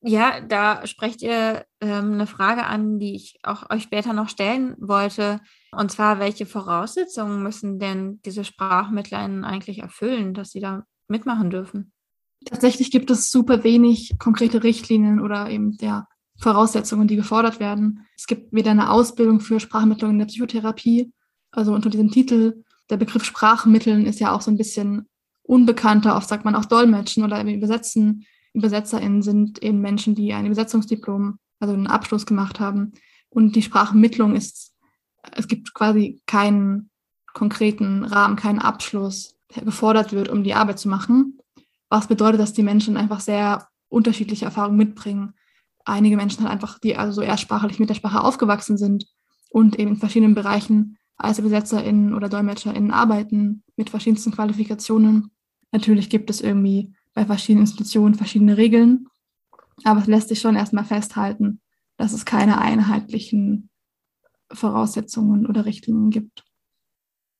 Ja, 0.02 0.40
da 0.40 0.88
sprecht 0.88 1.22
ihr 1.22 1.66
ähm, 1.82 2.14
eine 2.14 2.28
Frage 2.28 2.66
an, 2.66 3.00
die 3.00 3.16
ich 3.16 3.38
auch 3.44 3.70
euch 3.70 3.84
später 3.84 4.14
noch 4.14 4.30
stellen 4.30 4.76
wollte. 4.80 5.42
Und 5.72 5.92
zwar, 5.92 6.20
welche 6.20 6.46
Voraussetzungen 6.46 7.44
müssen 7.44 7.80
denn 7.80 8.22
diese 8.24 8.46
SprachmittlerInnen 8.46 9.44
eigentlich 9.44 9.80
erfüllen, 9.80 10.34
dass 10.34 10.52
sie 10.52 10.62
da 10.62 10.84
mitmachen 11.10 11.50
dürfen? 11.50 11.92
Tatsächlich 12.46 12.92
gibt 12.92 13.12
es 13.12 13.30
super 13.30 13.66
wenig 13.66 14.14
konkrete 14.20 14.64
Richtlinien 14.64 15.20
oder 15.20 15.50
eben 15.50 15.78
ja, 15.82 16.08
Voraussetzungen, 16.40 17.10
die 17.10 17.18
gefordert 17.18 17.60
werden. 17.60 18.06
Es 18.16 18.26
gibt 18.26 18.54
weder 18.54 18.72
eine 18.72 18.92
Ausbildung 18.92 19.42
für 19.42 19.60
Sprachmittlung 19.60 20.12
in 20.12 20.20
der 20.20 20.28
Psychotherapie, 20.28 21.12
also 21.60 21.74
unter 21.74 21.90
diesem 21.90 22.10
Titel. 22.12 22.64
Der 22.90 22.98
Begriff 22.98 23.24
Sprachmitteln 23.24 24.06
ist 24.06 24.20
ja 24.20 24.32
auch 24.32 24.42
so 24.42 24.50
ein 24.50 24.58
bisschen 24.58 25.08
unbekannter. 25.44 26.16
Oft 26.16 26.28
sagt 26.28 26.46
man 26.46 26.56
auch 26.56 26.66
Dolmetschen 26.66 27.24
oder 27.24 27.42
Übersetzen. 27.44 28.26
ÜbersetzerInnen 28.56 29.22
sind 29.22 29.62
eben 29.62 29.80
Menschen, 29.80 30.16
die 30.16 30.34
ein 30.34 30.46
Übersetzungsdiplom, 30.46 31.38
also 31.60 31.74
einen 31.74 31.88
Abschluss 31.88 32.26
gemacht 32.26 32.60
haben. 32.60 32.94
Und 33.30 33.56
die 33.56 33.62
Sprachmittlung 33.62 34.36
ist, 34.36 34.74
es 35.34 35.48
gibt 35.48 35.74
quasi 35.74 36.22
keinen 36.26 36.90
konkreten 37.34 38.06
Rahmen, 38.06 38.36
keinen 38.36 38.60
Abschluss 38.60 39.36
gefordert 39.54 40.14
wird, 40.14 40.30
um 40.30 40.44
die 40.44 40.56
Arbeit 40.56 40.80
zu 40.80 40.90
machen. 40.90 41.38
Was 41.90 42.08
bedeutet, 42.08 42.40
dass 42.40 42.54
die 42.54 42.64
Menschen 42.64 42.98
einfach 42.98 43.20
sehr 43.20 43.68
unterschiedliche 43.90 44.46
Erfahrungen 44.46 44.78
mitbringen. 44.78 45.34
Einige 45.84 46.16
Menschen 46.16 46.44
halt 46.44 46.54
einfach, 46.54 46.80
die 46.80 46.96
also 46.96 47.14
so 47.14 47.22
erstsprachlich 47.22 47.80
mit 47.80 47.90
der 47.90 47.96
Sprache 47.96 48.22
aufgewachsen 48.22 48.78
sind 48.78 49.08
und 49.50 49.80
eben 49.80 49.92
in 49.92 49.98
verschiedenen 49.98 50.36
Bereichen 50.36 50.99
als 51.20 51.38
UebersetzerInnen 51.40 52.14
oder 52.14 52.30
DolmetscherInnen 52.30 52.92
arbeiten 52.92 53.64
mit 53.76 53.90
verschiedensten 53.90 54.32
Qualifikationen. 54.32 55.32
Natürlich 55.72 56.10
gibt 56.10 56.30
es 56.30 56.42
irgendwie 56.42 56.94
bei 57.14 57.26
verschiedenen 57.26 57.66
Institutionen 57.66 58.16
verschiedene 58.16 58.58
Regeln, 58.58 59.08
aber 59.84 60.00
es 60.00 60.08
lässt 60.08 60.30
sich 60.30 60.40
schon 60.40 60.56
erstmal 60.56 60.86
festhalten, 60.86 61.60
dass 61.98 62.14
es 62.14 62.26
keine 62.26 62.60
einheitlichen 62.60 63.70
Voraussetzungen 64.52 65.46
oder 65.46 65.66
Richtlinien 65.66 66.10
gibt 66.10 66.46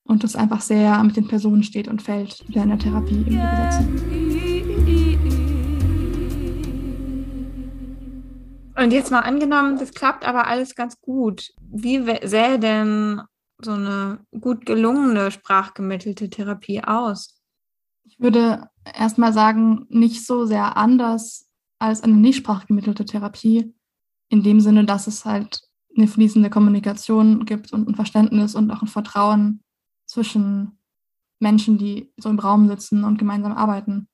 und 0.04 0.24
das 0.24 0.36
einfach 0.36 0.62
sehr 0.62 1.02
mit 1.04 1.16
den 1.16 1.28
Personen 1.28 1.64
steht 1.64 1.88
und 1.88 2.02
fällt, 2.02 2.44
die 2.50 2.60
in 2.60 2.70
der 2.70 2.80
Therapie 2.80 3.16
irgendwie 3.16 3.38
besetzen. 3.38 4.20
Und 8.76 8.92
jetzt 8.92 9.12
mal 9.12 9.22
angenommen, 9.22 9.78
das 9.78 9.94
klappt 9.94 10.26
aber 10.26 10.48
alles 10.48 10.74
ganz 10.74 11.00
gut. 11.02 11.52
Wie 11.70 12.02
sähe 12.24 12.60
denn 12.60 13.22
so 13.62 13.72
eine 13.72 14.20
gut 14.40 14.66
gelungene 14.66 15.32
sprachgemittelte 15.32 16.30
Therapie 16.30 16.84
aus? 16.84 17.42
Ich 18.06 18.20
würde 18.20 18.70
erstmal 18.84 19.34
sagen, 19.34 19.86
nicht 19.90 20.26
so 20.26 20.46
sehr 20.46 20.78
anders 20.78 21.48
als 21.78 22.04
eine 22.04 22.16
nicht 22.16 22.38
sprachgemittelte 22.38 23.06
Therapie, 23.06 23.74
in 24.30 24.44
dem 24.44 24.60
Sinne, 24.60 24.86
dass 24.86 25.08
es 25.08 25.26
halt 25.26 25.62
eine 25.96 26.08
fließende 26.08 26.50
Kommunikation 26.50 27.46
gibt 27.46 27.74
und 27.74 27.88
ein 27.88 27.96
Verständnis 27.96 28.56
und 28.56 28.70
auch 28.72 28.82
ein 28.82 28.88
Vertrauen 28.88 29.64
zwischen 30.06 30.80
Menschen, 31.40 31.78
die 31.78 32.12
so 32.18 32.30
im 32.30 32.40
Raum 32.40 32.68
sitzen 32.68 33.04
und 33.04 33.18
gemeinsam 33.18 33.54
arbeiten. 33.54 34.08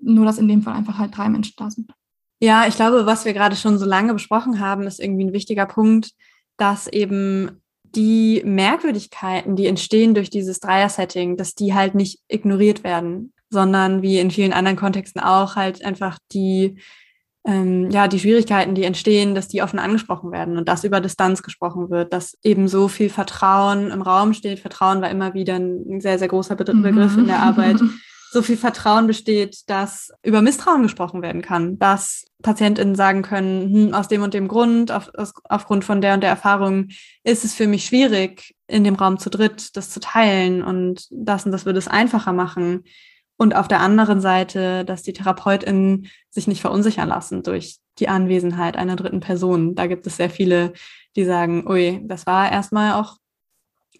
Nur, 0.00 0.26
dass 0.26 0.38
in 0.38 0.48
dem 0.48 0.62
Fall 0.62 0.74
einfach 0.74 0.98
halt 0.98 1.16
drei 1.16 1.28
Menschen 1.28 1.54
da 1.56 1.70
sind. 1.70 1.92
Ja, 2.40 2.66
ich 2.66 2.74
glaube, 2.74 3.06
was 3.06 3.24
wir 3.24 3.32
gerade 3.32 3.56
schon 3.56 3.78
so 3.78 3.86
lange 3.86 4.12
besprochen 4.12 4.60
haben, 4.60 4.82
ist 4.82 5.00
irgendwie 5.00 5.24
ein 5.24 5.32
wichtiger 5.32 5.66
Punkt, 5.66 6.10
dass 6.56 6.86
eben 6.88 7.62
die 7.96 8.42
Merkwürdigkeiten, 8.44 9.56
die 9.56 9.66
entstehen 9.66 10.14
durch 10.14 10.30
dieses 10.30 10.60
Dreier-Setting, 10.60 11.36
dass 11.36 11.54
die 11.54 11.74
halt 11.74 11.94
nicht 11.94 12.20
ignoriert 12.28 12.84
werden, 12.84 13.32
sondern 13.50 14.02
wie 14.02 14.18
in 14.18 14.30
vielen 14.30 14.52
anderen 14.52 14.76
Kontexten 14.76 15.20
auch 15.20 15.56
halt 15.56 15.84
einfach 15.84 16.18
die 16.32 16.78
ähm, 17.46 17.90
ja, 17.90 18.08
die 18.08 18.18
Schwierigkeiten, 18.18 18.74
die 18.74 18.84
entstehen, 18.84 19.34
dass 19.34 19.48
die 19.48 19.62
offen 19.62 19.78
angesprochen 19.78 20.32
werden 20.32 20.56
und 20.56 20.66
dass 20.68 20.84
über 20.84 21.00
Distanz 21.00 21.42
gesprochen 21.42 21.90
wird, 21.90 22.12
dass 22.12 22.38
eben 22.42 22.68
so 22.68 22.88
viel 22.88 23.10
Vertrauen 23.10 23.90
im 23.90 24.00
Raum 24.00 24.32
steht. 24.32 24.60
Vertrauen 24.60 25.02
war 25.02 25.10
immer 25.10 25.34
wieder 25.34 25.56
ein 25.56 26.00
sehr, 26.00 26.18
sehr 26.18 26.28
großer 26.28 26.54
mhm. 26.54 26.82
Begriff 26.82 27.16
in 27.18 27.26
der 27.26 27.40
Arbeit. 27.40 27.76
So 28.34 28.42
viel 28.42 28.56
Vertrauen 28.56 29.06
besteht, 29.06 29.70
dass 29.70 30.10
über 30.24 30.42
Misstrauen 30.42 30.82
gesprochen 30.82 31.22
werden 31.22 31.40
kann, 31.40 31.78
dass 31.78 32.24
PatientInnen 32.42 32.96
sagen 32.96 33.22
können, 33.22 33.72
hm, 33.72 33.94
aus 33.94 34.08
dem 34.08 34.22
und 34.22 34.34
dem 34.34 34.48
Grund, 34.48 34.90
auf, 34.90 35.08
aus, 35.14 35.34
aufgrund 35.44 35.84
von 35.84 36.00
der 36.00 36.14
und 36.14 36.20
der 36.20 36.30
Erfahrung 36.30 36.88
ist 37.22 37.44
es 37.44 37.54
für 37.54 37.68
mich 37.68 37.84
schwierig, 37.84 38.56
in 38.66 38.82
dem 38.82 38.96
Raum 38.96 39.20
zu 39.20 39.30
dritt 39.30 39.76
das 39.76 39.90
zu 39.90 40.00
teilen 40.00 40.64
und 40.64 41.06
das 41.12 41.46
und 41.46 41.52
das 41.52 41.64
würde 41.64 41.78
es 41.78 41.86
einfacher 41.86 42.32
machen. 42.32 42.82
Und 43.36 43.54
auf 43.54 43.68
der 43.68 43.78
anderen 43.78 44.20
Seite, 44.20 44.84
dass 44.84 45.04
die 45.04 45.12
TherapeutInnen 45.12 46.08
sich 46.28 46.48
nicht 46.48 46.60
verunsichern 46.60 47.10
lassen 47.10 47.44
durch 47.44 47.76
die 48.00 48.08
Anwesenheit 48.08 48.76
einer 48.76 48.96
dritten 48.96 49.20
Person. 49.20 49.76
Da 49.76 49.86
gibt 49.86 50.08
es 50.08 50.16
sehr 50.16 50.28
viele, 50.28 50.72
die 51.14 51.24
sagen, 51.24 51.68
ui, 51.68 52.00
das 52.02 52.26
war 52.26 52.50
erstmal 52.50 52.94
auch 52.94 53.16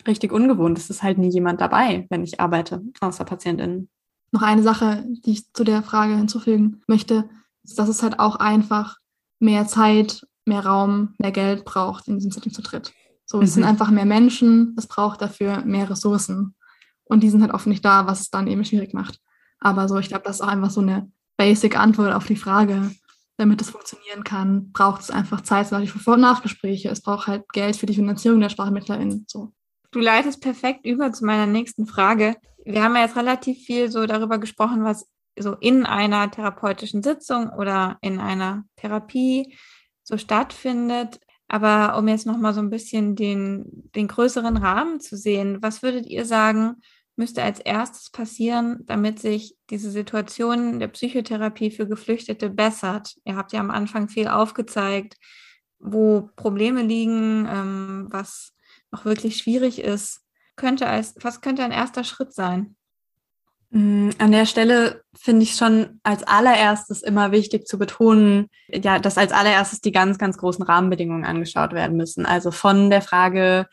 richtig 0.08 0.32
ungewohnt. 0.32 0.76
Es 0.76 0.90
ist 0.90 1.04
halt 1.04 1.18
nie 1.18 1.30
jemand 1.30 1.60
dabei, 1.60 2.08
wenn 2.10 2.24
ich 2.24 2.40
arbeite, 2.40 2.82
außer 3.00 3.24
PatientInnen. 3.24 3.90
Noch 4.34 4.42
eine 4.42 4.64
Sache, 4.64 5.04
die 5.06 5.30
ich 5.30 5.52
zu 5.52 5.62
der 5.62 5.84
Frage 5.84 6.16
hinzufügen 6.16 6.82
möchte, 6.88 7.28
ist, 7.62 7.78
dass 7.78 7.88
es 7.88 8.02
halt 8.02 8.18
auch 8.18 8.34
einfach 8.34 8.96
mehr 9.38 9.68
Zeit, 9.68 10.26
mehr 10.44 10.66
Raum, 10.66 11.14
mehr 11.18 11.30
Geld 11.30 11.64
braucht, 11.64 12.08
in 12.08 12.16
diesem 12.16 12.32
Setting 12.32 12.52
zu 12.52 12.60
dritt. 12.60 12.92
So, 13.26 13.40
es 13.40 13.50
mhm. 13.50 13.54
sind 13.54 13.64
einfach 13.64 13.92
mehr 13.92 14.06
Menschen, 14.06 14.74
es 14.76 14.88
braucht 14.88 15.22
dafür 15.22 15.64
mehr 15.64 15.88
Ressourcen. 15.88 16.56
Und 17.04 17.22
die 17.22 17.30
sind 17.30 17.42
halt 17.42 17.54
oft 17.54 17.68
nicht 17.68 17.84
da, 17.84 18.08
was 18.08 18.22
es 18.22 18.30
dann 18.30 18.48
eben 18.48 18.64
schwierig 18.64 18.92
macht. 18.92 19.20
Aber 19.60 19.86
so, 19.86 19.98
ich 19.98 20.08
glaube, 20.08 20.24
das 20.24 20.36
ist 20.36 20.42
auch 20.42 20.48
einfach 20.48 20.70
so 20.70 20.80
eine 20.80 21.12
Basic-Antwort 21.36 22.12
auf 22.12 22.26
die 22.26 22.34
Frage. 22.34 22.90
Damit 23.36 23.60
es 23.60 23.70
funktionieren 23.70 24.24
kann, 24.24 24.72
braucht 24.72 25.02
es 25.02 25.12
einfach 25.12 25.42
Zeit, 25.42 25.68
zum 25.68 25.78
Beispiel 25.78 26.00
für 26.00 26.04
Vor- 26.04 26.14
und 26.14 26.22
Nachgespräche. 26.22 26.88
Es 26.88 27.02
braucht 27.02 27.28
halt 27.28 27.48
Geld 27.52 27.76
für 27.76 27.86
die 27.86 27.94
Finanzierung 27.94 28.40
der 28.40 28.48
SprachmittlerInnen. 28.48 29.26
So. 29.28 29.52
Du 29.92 30.00
leitest 30.00 30.40
perfekt 30.40 30.84
über 30.84 31.12
zu 31.12 31.24
meiner 31.24 31.46
nächsten 31.46 31.86
Frage. 31.86 32.34
Wir 32.64 32.82
haben 32.82 32.96
ja 32.96 33.02
jetzt 33.02 33.16
relativ 33.16 33.58
viel 33.64 33.90
so 33.90 34.06
darüber 34.06 34.38
gesprochen, 34.38 34.84
was 34.84 35.08
so 35.38 35.54
in 35.54 35.84
einer 35.84 36.30
therapeutischen 36.30 37.02
Sitzung 37.02 37.50
oder 37.50 37.98
in 38.00 38.20
einer 38.20 38.64
Therapie 38.76 39.56
so 40.02 40.16
stattfindet. 40.16 41.20
Aber 41.48 41.98
um 41.98 42.08
jetzt 42.08 42.26
nochmal 42.26 42.54
so 42.54 42.60
ein 42.60 42.70
bisschen 42.70 43.16
den, 43.16 43.90
den 43.94 44.08
größeren 44.08 44.56
Rahmen 44.56 45.00
zu 45.00 45.16
sehen, 45.16 45.58
was 45.60 45.82
würdet 45.82 46.06
ihr 46.06 46.24
sagen, 46.24 46.76
müsste 47.16 47.42
als 47.42 47.60
erstes 47.60 48.10
passieren, 48.10 48.80
damit 48.86 49.20
sich 49.20 49.56
diese 49.70 49.90
Situation 49.90 50.80
der 50.80 50.88
Psychotherapie 50.88 51.70
für 51.70 51.86
Geflüchtete 51.86 52.50
bessert? 52.50 53.14
Ihr 53.24 53.36
habt 53.36 53.52
ja 53.52 53.60
am 53.60 53.70
Anfang 53.70 54.08
viel 54.08 54.28
aufgezeigt, 54.28 55.16
wo 55.78 56.30
Probleme 56.36 56.82
liegen, 56.82 57.46
ähm, 57.48 58.06
was 58.10 58.54
noch 58.90 59.04
wirklich 59.04 59.36
schwierig 59.36 59.80
ist. 59.80 60.23
Könnte 60.56 60.86
als, 60.86 61.14
was 61.20 61.40
könnte 61.40 61.64
ein 61.64 61.72
erster 61.72 62.04
Schritt 62.04 62.32
sein? 62.32 62.76
Mm, 63.70 64.10
an 64.18 64.30
der 64.30 64.46
Stelle 64.46 65.02
finde 65.16 65.42
ich 65.42 65.56
schon 65.56 65.98
als 66.04 66.22
allererstes 66.22 67.02
immer 67.02 67.32
wichtig 67.32 67.66
zu 67.66 67.76
betonen, 67.76 68.46
ja, 68.68 69.00
dass 69.00 69.18
als 69.18 69.32
allererstes 69.32 69.80
die 69.80 69.92
ganz, 69.92 70.16
ganz 70.16 70.38
großen 70.38 70.64
Rahmenbedingungen 70.64 71.24
angeschaut 71.24 71.72
werden 71.72 71.96
müssen. 71.96 72.24
Also 72.24 72.52
von 72.52 72.88
der 72.88 73.02
Frage, 73.02 73.66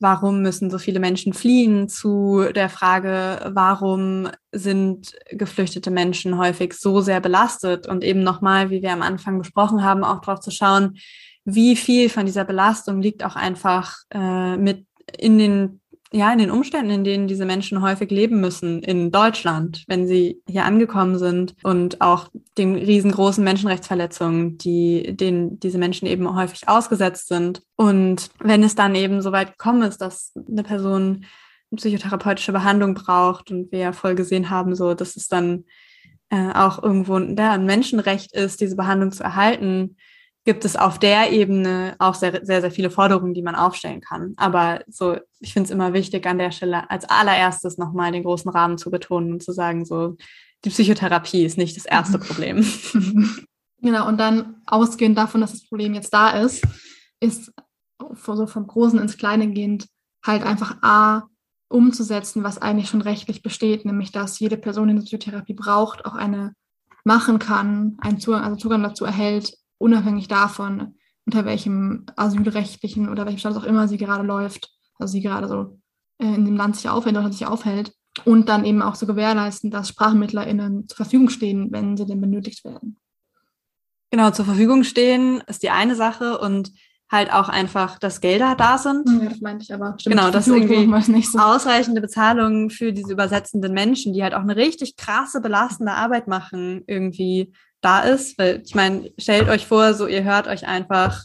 warum 0.00 0.42
müssen 0.42 0.70
so 0.70 0.78
viele 0.78 0.98
Menschen 0.98 1.32
fliehen, 1.34 1.88
zu 1.88 2.46
der 2.52 2.68
Frage, 2.68 3.52
warum 3.54 4.28
sind 4.50 5.14
geflüchtete 5.30 5.92
Menschen 5.92 6.36
häufig 6.36 6.74
so 6.74 7.00
sehr 7.00 7.20
belastet 7.20 7.86
und 7.86 8.02
eben 8.02 8.24
nochmal, 8.24 8.70
wie 8.70 8.82
wir 8.82 8.92
am 8.92 9.02
Anfang 9.02 9.38
besprochen 9.38 9.84
haben, 9.84 10.02
auch 10.02 10.20
darauf 10.20 10.40
zu 10.40 10.50
schauen, 10.50 10.98
wie 11.44 11.76
viel 11.76 12.08
von 12.08 12.26
dieser 12.26 12.44
Belastung 12.44 13.00
liegt 13.00 13.24
auch 13.24 13.36
einfach 13.36 13.98
äh, 14.10 14.56
mit 14.56 14.86
in 15.16 15.38
den 15.38 15.80
ja, 16.14 16.32
in 16.32 16.38
den 16.38 16.52
Umständen, 16.52 16.90
in 16.90 17.02
denen 17.02 17.26
diese 17.26 17.44
Menschen 17.44 17.82
häufig 17.82 18.08
leben 18.08 18.40
müssen 18.40 18.84
in 18.84 19.10
Deutschland, 19.10 19.82
wenn 19.88 20.06
sie 20.06 20.40
hier 20.48 20.64
angekommen 20.64 21.18
sind 21.18 21.56
und 21.64 22.00
auch 22.00 22.28
den 22.56 22.76
riesengroßen 22.76 23.42
Menschenrechtsverletzungen, 23.42 24.56
die, 24.56 25.16
denen 25.16 25.58
diese 25.58 25.78
Menschen 25.78 26.06
eben 26.06 26.32
häufig 26.36 26.68
ausgesetzt 26.68 27.26
sind. 27.26 27.62
Und 27.74 28.30
wenn 28.38 28.62
es 28.62 28.76
dann 28.76 28.94
eben 28.94 29.22
so 29.22 29.32
weit 29.32 29.58
gekommen 29.58 29.82
ist, 29.82 30.00
dass 30.00 30.32
eine 30.48 30.62
Person 30.62 31.26
eine 31.72 31.78
psychotherapeutische 31.78 32.52
Behandlung 32.52 32.94
braucht 32.94 33.50
und 33.50 33.72
wir 33.72 33.80
ja 33.80 33.92
voll 33.92 34.14
gesehen 34.14 34.50
haben, 34.50 34.76
so, 34.76 34.94
dass 34.94 35.16
es 35.16 35.26
dann 35.26 35.64
äh, 36.30 36.52
auch 36.52 36.80
irgendwo 36.80 37.18
ja, 37.18 37.54
ein 37.54 37.66
Menschenrecht 37.66 38.32
ist, 38.36 38.60
diese 38.60 38.76
Behandlung 38.76 39.10
zu 39.10 39.24
erhalten, 39.24 39.96
gibt 40.44 40.64
es 40.64 40.76
auf 40.76 40.98
der 40.98 41.32
Ebene 41.32 41.96
auch 41.98 42.14
sehr, 42.14 42.44
sehr, 42.44 42.60
sehr 42.60 42.70
viele 42.70 42.90
Forderungen, 42.90 43.34
die 43.34 43.42
man 43.42 43.54
aufstellen 43.54 44.00
kann. 44.00 44.34
Aber 44.36 44.82
so, 44.88 45.16
ich 45.40 45.52
finde 45.52 45.68
es 45.68 45.70
immer 45.70 45.92
wichtig, 45.94 46.26
an 46.26 46.38
der 46.38 46.50
Stelle 46.50 46.90
als 46.90 47.04
allererstes 47.06 47.78
nochmal 47.78 48.12
den 48.12 48.24
großen 48.24 48.50
Rahmen 48.50 48.76
zu 48.76 48.90
betonen 48.90 49.32
und 49.32 49.42
zu 49.42 49.52
sagen, 49.52 49.84
so, 49.86 50.16
die 50.64 50.70
Psychotherapie 50.70 51.44
ist 51.44 51.58
nicht 51.58 51.76
das 51.76 51.86
erste 51.86 52.18
mhm. 52.18 52.22
Problem. 52.22 52.66
Genau, 53.84 54.08
und 54.08 54.16
dann 54.16 54.62
ausgehend 54.64 55.18
davon, 55.18 55.42
dass 55.42 55.52
das 55.52 55.68
Problem 55.68 55.92
jetzt 55.92 56.14
da 56.14 56.30
ist, 56.30 56.66
ist 57.20 57.52
so 58.14 58.46
vom 58.46 58.66
Großen 58.66 58.98
ins 58.98 59.18
Kleine 59.18 59.50
gehend 59.50 59.88
halt 60.24 60.42
einfach 60.42 60.78
A, 60.80 61.24
umzusetzen, 61.68 62.44
was 62.44 62.56
eigentlich 62.56 62.88
schon 62.88 63.02
rechtlich 63.02 63.42
besteht, 63.42 63.84
nämlich 63.84 64.10
dass 64.10 64.38
jede 64.38 64.56
Person, 64.56 64.88
die 64.88 64.92
eine 64.92 65.02
Psychotherapie 65.02 65.52
braucht, 65.52 66.06
auch 66.06 66.14
eine 66.14 66.54
machen 67.04 67.38
kann, 67.38 67.98
einen 68.00 68.18
Zugang, 68.18 68.42
also 68.42 68.56
Zugang 68.56 68.82
dazu 68.82 69.04
erhält, 69.04 69.54
unabhängig 69.78 70.28
davon, 70.28 70.94
unter 71.26 71.44
welchem 71.44 72.06
asylrechtlichen 72.16 73.08
oder 73.08 73.24
welchem 73.24 73.38
Status 73.38 73.62
auch 73.62 73.66
immer 73.66 73.88
sie 73.88 73.98
gerade 73.98 74.24
läuft, 74.24 74.70
also 74.98 75.12
sie 75.12 75.22
gerade 75.22 75.48
so 75.48 75.78
äh, 76.18 76.34
in 76.34 76.44
dem 76.44 76.56
Land 76.56 76.76
sich 76.76 76.88
aufhält 76.88 77.16
oder 77.16 77.32
sich 77.32 77.46
aufhält. 77.46 77.92
Und 78.24 78.48
dann 78.48 78.64
eben 78.64 78.80
auch 78.80 78.94
zu 78.94 79.06
so 79.06 79.12
gewährleisten, 79.12 79.72
dass 79.72 79.88
SprachmittlerInnen 79.88 80.86
zur 80.86 80.96
Verfügung 80.96 81.30
stehen, 81.30 81.72
wenn 81.72 81.96
sie 81.96 82.06
denn 82.06 82.20
benötigt 82.20 82.64
werden. 82.64 82.96
Genau, 84.12 84.30
zur 84.30 84.44
Verfügung 84.44 84.84
stehen 84.84 85.42
ist 85.48 85.64
die 85.64 85.70
eine 85.70 85.96
Sache 85.96 86.38
und 86.38 86.70
halt 87.10 87.32
auch 87.32 87.48
einfach, 87.48 87.98
dass 87.98 88.20
Gelder 88.20 88.54
da 88.54 88.78
sind. 88.78 89.08
Ja, 89.20 89.28
das 89.28 89.40
meinte 89.40 89.64
ich 89.64 89.74
aber. 89.74 89.96
Stimmt, 89.98 90.16
genau, 90.16 90.30
dass 90.30 90.46
irgendwie 90.46 90.86
nicht 91.12 91.32
so. 91.32 91.38
ausreichende 91.38 92.00
Bezahlung 92.00 92.70
für 92.70 92.92
diese 92.92 93.12
übersetzenden 93.12 93.72
Menschen, 93.72 94.12
die 94.12 94.22
halt 94.22 94.34
auch 94.34 94.42
eine 94.42 94.56
richtig 94.56 94.96
krasse, 94.96 95.40
belastende 95.40 95.92
Arbeit 95.92 96.28
machen, 96.28 96.84
irgendwie 96.86 97.52
da 97.84 98.00
ist. 98.00 98.38
Weil 98.38 98.62
ich 98.64 98.74
meine, 98.74 99.12
stellt 99.18 99.48
euch 99.48 99.66
vor, 99.66 99.94
so 99.94 100.06
ihr 100.06 100.24
hört 100.24 100.48
euch 100.48 100.66
einfach 100.66 101.24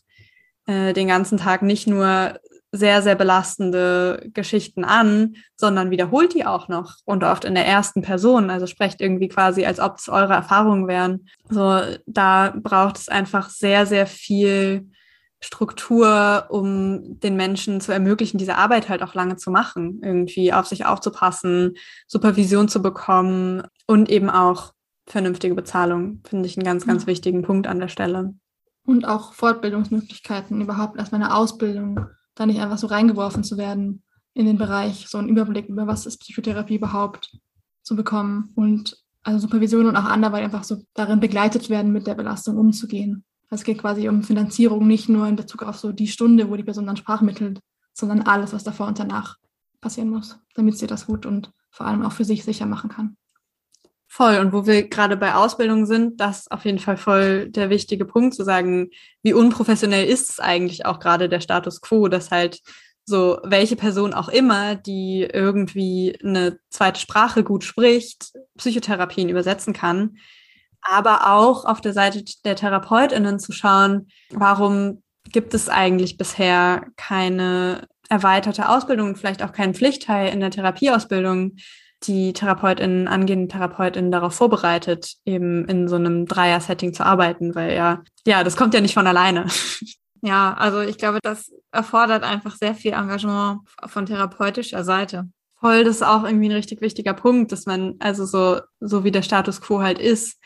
äh, 0.68 0.94
den 0.94 1.08
ganzen 1.08 1.38
Tag 1.38 1.62
nicht 1.62 1.88
nur 1.88 2.40
sehr, 2.72 3.02
sehr 3.02 3.16
belastende 3.16 4.30
Geschichten 4.34 4.84
an, 4.84 5.36
sondern 5.56 5.90
wiederholt 5.90 6.34
die 6.36 6.46
auch 6.46 6.68
noch 6.68 6.98
und 7.04 7.24
oft 7.24 7.44
in 7.44 7.56
der 7.56 7.66
ersten 7.66 8.02
Person. 8.02 8.50
Also 8.50 8.68
sprecht 8.68 9.02
irgendwie 9.02 9.28
quasi, 9.28 9.66
als 9.66 9.80
ob 9.80 9.98
es 9.98 10.08
eure 10.08 10.34
Erfahrungen 10.34 10.88
wären. 10.88 11.28
So, 11.50 11.82
da 12.06 12.54
braucht 12.56 12.98
es 12.98 13.10
einfach 13.10 13.50
sehr, 13.50 13.86
sehr 13.86 14.06
viel 14.06 14.88
Struktur, 15.42 16.46
um 16.50 17.20
den 17.20 17.36
Menschen 17.36 17.82
zu 17.82 17.92
ermöglichen, 17.92 18.38
diese 18.38 18.56
Arbeit 18.56 18.90
halt 18.90 19.02
auch 19.02 19.14
lange 19.14 19.38
zu 19.38 19.52
machen, 19.52 20.02
irgendwie 20.04 20.52
auf 20.52 20.68
sich 20.68 20.86
aufzupassen, 20.86 21.76
Supervision 22.08 22.68
zu 22.68 22.82
bekommen 22.82 23.64
und 23.88 24.10
eben 24.10 24.30
auch 24.30 24.74
vernünftige 25.10 25.56
Bezahlung, 25.56 26.22
finde 26.24 26.48
ich 26.48 26.58
einen 26.58 26.66
ganz, 26.66 26.86
ganz 26.86 27.04
ja. 27.04 27.08
wichtigen 27.08 27.42
Punkt 27.42 27.68
an 27.68 27.80
der 27.80 27.88
Stelle. 27.88 28.36
Und 28.86 29.06
auch 29.06 29.34
Fortbildungsmöglichkeiten, 29.34 30.62
überhaupt 30.62 30.98
erstmal 30.98 31.22
eine 31.22 31.36
Ausbildung, 31.36 32.06
da 32.36 32.46
nicht 32.46 32.62
einfach 32.62 32.78
so 32.78 32.88
reingeworfen 32.88 33.44
zu 33.44 33.58
werden 33.58 34.04
in 34.34 34.46
den 34.46 34.58
Bereich, 34.58 35.08
so 35.10 35.18
einen 35.18 35.30
Überblick 35.30 35.68
über 35.68 35.88
was 35.88 36.06
ist 36.06 36.20
Psychotherapie 36.20 36.76
überhaupt 36.76 37.38
zu 37.82 37.96
bekommen 37.96 38.52
und 38.56 38.98
also 39.24 39.40
Supervision 39.40 39.88
und 39.88 39.98
auch 39.98 40.06
anderweitig 40.06 40.46
einfach 40.46 40.64
so 40.64 40.84
darin 40.94 41.20
begleitet 41.20 41.70
werden, 41.70 41.92
mit 41.92 42.08
der 42.08 42.16
Belastung 42.16 42.58
umzugehen. 42.58 43.26
Also 43.50 43.62
es 43.62 43.66
geht 43.66 43.80
quasi 43.80 44.08
um 44.08 44.24
Finanzierung, 44.24 44.88
nicht 44.88 45.10
nur 45.10 45.28
in 45.28 45.36
Bezug 45.36 45.64
auf 45.64 45.78
so 45.78 45.92
die 45.92 46.08
Stunde, 46.08 46.50
wo 46.50 46.56
die 46.56 46.64
Person 46.64 46.86
dann 46.86 46.98
sprachmittelt, 46.98 47.60
sondern 47.94 48.22
alles, 48.22 48.54
was 48.54 48.64
davor 48.64 48.88
und 48.88 49.00
danach 49.00 49.38
passieren 49.82 50.10
muss, 50.10 50.40
damit 50.54 50.78
sie 50.78 50.88
das 50.88 51.08
gut 51.08 51.26
und 51.26 51.52
vor 51.72 51.88
allem 51.88 52.04
auch 52.04 52.12
für 52.12 52.26
sich 52.26 52.44
sicher 52.44 52.66
machen 52.66 52.90
kann. 52.90 53.18
Voll. 54.12 54.40
Und 54.40 54.52
wo 54.54 54.66
wir 54.66 54.90
gerade 54.90 55.16
bei 55.18 55.36
Ausbildung 55.36 55.86
sind, 55.86 56.20
das 56.20 56.40
ist 56.40 56.52
auf 56.52 56.66
jeden 56.66 56.80
Fall 56.80 56.98
voll 56.98 57.48
der 57.50 57.70
wichtige 57.70 58.06
Punkt, 58.06 58.34
zu 58.34 58.44
sagen, 58.44 58.90
wie 59.22 59.34
unprofessionell 59.34 60.08
ist 60.08 60.32
es 60.32 60.40
eigentlich 60.40 60.88
auch 60.88 61.00
gerade 61.00 61.30
der 61.30 61.42
Status 61.42 61.80
quo, 61.80 62.08
dass 62.08 62.32
halt 62.32 62.60
so 63.06 63.40
welche 63.44 63.76
Person 63.76 64.16
auch 64.16 64.28
immer, 64.28 64.76
die 64.76 65.28
irgendwie 65.32 66.18
eine 66.24 66.60
zweite 66.70 67.00
Sprache 67.00 67.44
gut 67.44 67.64
spricht, 67.64 68.32
Psychotherapien 68.58 69.30
übersetzen 69.30 69.74
kann, 69.74 70.18
aber 70.82 71.32
auch 71.36 71.66
auf 71.66 71.80
der 71.80 71.94
Seite 71.94 72.24
der 72.44 72.56
Therapeutinnen 72.56 73.40
zu 73.40 73.52
schauen, 73.52 74.08
warum 74.32 75.04
gibt 75.32 75.54
es 75.54 75.70
eigentlich 75.70 76.18
bisher 76.18 76.88
keine 76.96 77.88
erweiterte 78.10 78.70
Ausbildung, 78.70 79.16
vielleicht 79.16 79.44
auch 79.44 79.52
keinen 79.52 79.76
Pflichtteil 79.76 80.34
in 80.34 80.40
der 80.40 80.50
Therapieausbildung, 80.50 81.58
die 82.04 82.34
Therapeutinnen, 82.34 83.08
angehenden 83.08 83.50
Therapeutinnen 83.50 84.12
darauf 84.12 84.34
vorbereitet, 84.34 85.16
eben 85.26 85.66
in 85.66 85.88
so 85.88 85.96
einem 85.96 86.26
Dreier-Setting 86.26 86.94
zu 86.94 87.06
arbeiten, 87.06 87.56
weil 87.56 87.74
ja, 87.74 88.04
ja, 88.26 88.44
das 88.44 88.56
kommt 88.56 88.74
ja 88.74 88.82
nicht 88.82 88.94
von 88.94 89.08
alleine. 89.08 89.48
Ja, 90.22 90.54
also 90.54 90.82
ich 90.82 90.98
glaube, 90.98 91.20
das 91.22 91.50
erfordert 91.72 92.24
einfach 92.24 92.56
sehr 92.58 92.76
viel 92.76 92.92
Engagement 92.92 93.62
von 93.86 94.06
therapeutischer 94.06 94.84
Seite. 94.84 95.30
Voll, 95.60 95.84
das 95.84 95.98
ist 95.98 96.04
auch 96.04 96.24
irgendwie 96.24 96.50
ein 96.50 96.56
richtig 96.56 96.82
wichtiger 96.82 97.14
Punkt, 97.14 97.54
dass 97.54 97.66
man, 97.66 97.96
also 98.00 98.26
so, 98.26 98.60
so 98.82 99.06
wie 99.06 99.12
der 99.12 99.22
Status 99.22 99.62
quo 99.62 99.82
halt 99.82 99.98
ist, 99.98 100.38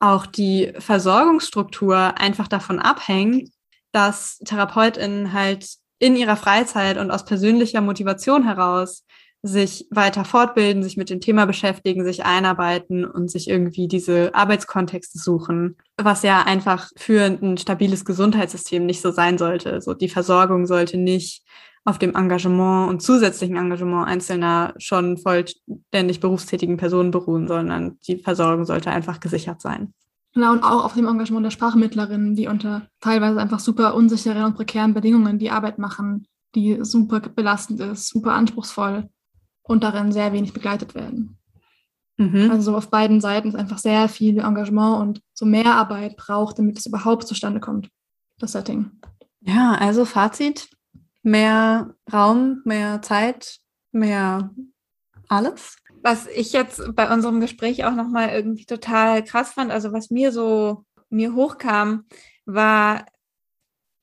auch 0.00 0.26
die 0.26 0.72
Versorgungsstruktur 0.78 2.18
einfach 2.18 2.48
davon 2.48 2.78
abhängt, 2.78 3.50
dass 3.92 4.38
TherapeutInnen 4.38 5.32
halt 5.32 5.68
in 5.98 6.16
ihrer 6.16 6.36
Freizeit 6.36 6.98
und 6.98 7.10
aus 7.10 7.24
persönlicher 7.24 7.80
Motivation 7.80 8.44
heraus 8.44 9.04
sich 9.46 9.86
weiter 9.90 10.24
fortbilden, 10.24 10.82
sich 10.82 10.96
mit 10.96 11.10
dem 11.10 11.20
Thema 11.20 11.44
beschäftigen, 11.44 12.02
sich 12.02 12.24
einarbeiten 12.24 13.04
und 13.04 13.30
sich 13.30 13.50
irgendwie 13.50 13.88
diese 13.88 14.34
Arbeitskontexte 14.34 15.18
suchen, 15.18 15.76
was 15.98 16.22
ja 16.22 16.44
einfach 16.44 16.88
für 16.96 17.24
ein 17.24 17.58
stabiles 17.58 18.06
Gesundheitssystem 18.06 18.86
nicht 18.86 19.02
so 19.02 19.10
sein 19.10 19.36
sollte. 19.36 19.82
So 19.82 19.92
die 19.92 20.08
Versorgung 20.08 20.64
sollte 20.64 20.96
nicht 20.96 21.44
auf 21.84 21.98
dem 21.98 22.14
Engagement 22.14 22.88
und 22.88 23.02
zusätzlichen 23.02 23.56
Engagement 23.56 24.08
einzelner 24.08 24.72
schon 24.78 25.18
vollständig 25.18 26.20
berufstätigen 26.20 26.78
Personen 26.78 27.10
beruhen, 27.10 27.46
sondern 27.46 27.98
die 28.08 28.16
Versorgung 28.16 28.64
sollte 28.64 28.90
einfach 28.90 29.20
gesichert 29.20 29.60
sein. 29.60 29.92
Genau, 30.32 30.52
und 30.52 30.64
auch 30.64 30.86
auf 30.86 30.94
dem 30.94 31.06
Engagement 31.06 31.44
der 31.44 31.50
Sprachmittlerinnen, 31.50 32.34
die 32.34 32.48
unter 32.48 32.88
teilweise 33.00 33.38
einfach 33.42 33.60
super 33.60 33.94
unsicheren 33.94 34.44
und 34.44 34.54
prekären 34.54 34.94
Bedingungen 34.94 35.38
die 35.38 35.50
Arbeit 35.50 35.78
machen, 35.78 36.26
die 36.54 36.78
super 36.80 37.20
belastend 37.20 37.80
ist, 37.80 38.08
super 38.08 38.32
anspruchsvoll 38.32 39.10
und 39.64 39.82
darin 39.82 40.12
sehr 40.12 40.32
wenig 40.32 40.52
begleitet 40.52 40.94
werden. 40.94 41.38
Mhm. 42.16 42.50
Also 42.50 42.76
auf 42.76 42.90
beiden 42.90 43.20
Seiten 43.20 43.48
ist 43.48 43.56
einfach 43.56 43.78
sehr 43.78 44.08
viel 44.08 44.38
Engagement 44.38 45.00
und 45.00 45.22
so 45.32 45.44
mehr 45.44 45.74
Arbeit 45.74 46.16
braucht, 46.16 46.58
damit 46.58 46.78
es 46.78 46.86
überhaupt 46.86 47.26
zustande 47.26 47.60
kommt, 47.60 47.90
das 48.38 48.52
Setting. 48.52 48.92
Ja, 49.40 49.72
also 49.72 50.04
Fazit, 50.04 50.68
mehr 51.22 51.94
Raum, 52.12 52.62
mehr 52.64 53.02
Zeit, 53.02 53.58
mehr 53.90 54.50
alles. 55.28 55.76
Was 56.02 56.26
ich 56.26 56.52
jetzt 56.52 56.94
bei 56.94 57.12
unserem 57.12 57.40
Gespräch 57.40 57.84
auch 57.84 57.94
nochmal 57.94 58.28
irgendwie 58.28 58.66
total 58.66 59.24
krass 59.24 59.52
fand, 59.52 59.72
also 59.72 59.92
was 59.92 60.10
mir 60.10 60.32
so 60.32 60.84
mir 61.08 61.34
hochkam, 61.34 62.04
war 62.44 63.06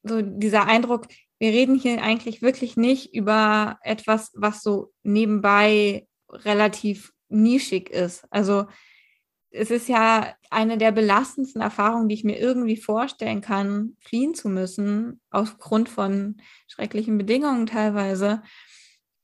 so 0.03 0.21
dieser 0.21 0.65
Eindruck, 0.65 1.07
wir 1.41 1.49
reden 1.49 1.73
hier 1.73 2.03
eigentlich 2.03 2.43
wirklich 2.43 2.77
nicht 2.77 3.15
über 3.15 3.79
etwas, 3.81 4.31
was 4.35 4.61
so 4.61 4.93
nebenbei 5.01 6.07
relativ 6.29 7.13
nischig 7.29 7.89
ist. 7.89 8.27
Also 8.29 8.67
es 9.49 9.71
ist 9.71 9.89
ja 9.89 10.35
eine 10.51 10.77
der 10.77 10.91
belastendsten 10.91 11.59
Erfahrungen, 11.59 12.09
die 12.09 12.13
ich 12.13 12.23
mir 12.23 12.37
irgendwie 12.37 12.77
vorstellen 12.77 13.41
kann, 13.41 13.97
fliehen 14.01 14.35
zu 14.35 14.49
müssen, 14.49 15.19
aufgrund 15.31 15.89
von 15.89 16.37
schrecklichen 16.67 17.17
Bedingungen 17.17 17.65
teilweise. 17.65 18.43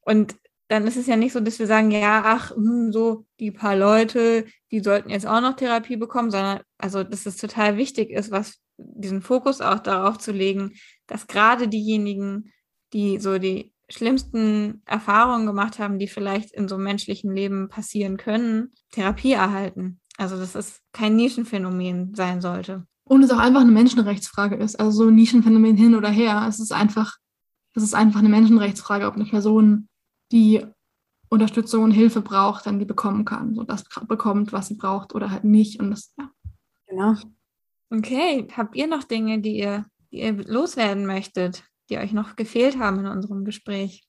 Und 0.02 0.38
dann 0.70 0.88
ist 0.88 0.98
es 0.98 1.06
ja 1.06 1.18
nicht 1.18 1.34
so, 1.34 1.40
dass 1.40 1.60
wir 1.60 1.68
sagen, 1.68 1.92
ja, 1.92 2.24
ach, 2.26 2.50
hm, 2.50 2.92
so 2.92 3.28
die 3.40 3.52
paar 3.52 3.76
Leute, 3.76 4.48
die 4.72 4.80
sollten 4.80 5.12
jetzt 5.12 5.28
auch 5.28 5.40
noch 5.40 5.56
Therapie 5.56 5.98
bekommen, 5.98 6.32
sondern 6.32 6.62
also, 6.80 7.04
dass 7.04 7.28
es 7.28 7.38
total 7.38 7.78
wichtig 7.78 8.10
ist, 8.10 8.32
was 8.32 8.58
diesen 8.78 9.22
Fokus 9.22 9.62
auch 9.62 9.80
darauf 9.80 10.18
zu 10.18 10.32
legen, 10.32 10.74
dass 11.08 11.28
gerade 11.28 11.68
diejenigen, 11.68 12.52
die 12.94 13.20
so 13.20 13.38
die 13.40 13.74
schlimmsten 13.90 14.82
Erfahrungen 14.86 15.46
gemacht 15.46 15.80
haben, 15.80 15.98
die 16.00 16.08
vielleicht 16.08 16.54
in 16.54 16.68
so 16.68 16.76
einem 16.76 16.84
menschlichen 16.84 17.34
Leben 17.34 17.70
passieren 17.70 18.18
können, 18.18 18.74
Therapie 18.92 19.32
erhalten. 19.32 20.00
Also 20.18 20.38
dass 20.38 20.56
es 20.56 20.82
kein 20.92 21.16
Nischenphänomen 21.16 22.14
sein 22.16 22.42
sollte. 22.42 22.86
Und 23.06 23.24
es 23.24 23.32
auch 23.32 23.38
einfach 23.38 23.62
eine 23.62 23.72
Menschenrechtsfrage 23.72 24.56
ist. 24.56 24.80
Also 24.80 25.04
so 25.04 25.08
ein 25.10 25.16
Nischenphänomen 25.16 25.78
hin 25.78 25.96
oder 25.96 26.10
her. 26.10 26.46
Es 26.50 26.60
ist 26.60 26.74
einfach, 26.74 27.18
es 27.74 27.84
ist 27.84 27.94
einfach 27.94 28.20
eine 28.20 28.30
Menschenrechtsfrage, 28.30 29.08
ob 29.08 29.16
eine 29.16 29.26
Person, 29.26 29.88
die 30.32 30.66
Unterstützung 31.30 31.84
und 31.84 31.92
Hilfe 31.92 32.22
braucht, 32.22 32.66
dann 32.66 32.80
die 32.80 32.86
bekommen 32.86 33.24
kann. 33.24 33.56
So 33.56 33.64
das 33.64 33.84
bekommt, 34.08 34.52
was 34.52 34.68
sie 34.68 34.76
braucht 34.76 35.16
oder 35.16 35.32
halt 35.32 35.46
nicht. 35.46 35.80
Und 35.80 35.92
das, 35.92 36.14
ja. 36.18 36.30
Genau. 36.88 37.16
Okay, 37.90 38.48
habt 38.56 38.76
ihr 38.76 38.88
noch 38.88 39.04
Dinge, 39.04 39.40
die 39.40 39.60
ihr, 39.60 39.86
die 40.12 40.22
ihr 40.22 40.34
loswerden 40.34 41.06
möchtet, 41.06 41.64
die 41.90 41.98
euch 41.98 42.14
noch 42.14 42.36
gefehlt 42.36 42.80
haben 42.80 43.00
in 43.00 43.08
unserem 43.08 43.46
Gespräch? 43.46 44.04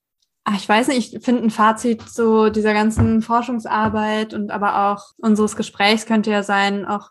Ach, 0.44 0.56
ich 0.56 0.68
weiß 0.68 0.88
nicht, 0.88 1.14
ich 1.14 1.22
finde 1.22 1.42
ein 1.42 1.50
Fazit 1.50 2.02
so 2.08 2.48
dieser 2.48 2.72
ganzen 2.72 3.20
Forschungsarbeit 3.20 4.32
und 4.32 4.50
aber 4.50 4.90
auch 4.90 5.12
unseres 5.18 5.56
Gesprächs 5.56 6.06
könnte 6.06 6.30
ja 6.30 6.42
sein, 6.42 6.86
auch 6.86 7.10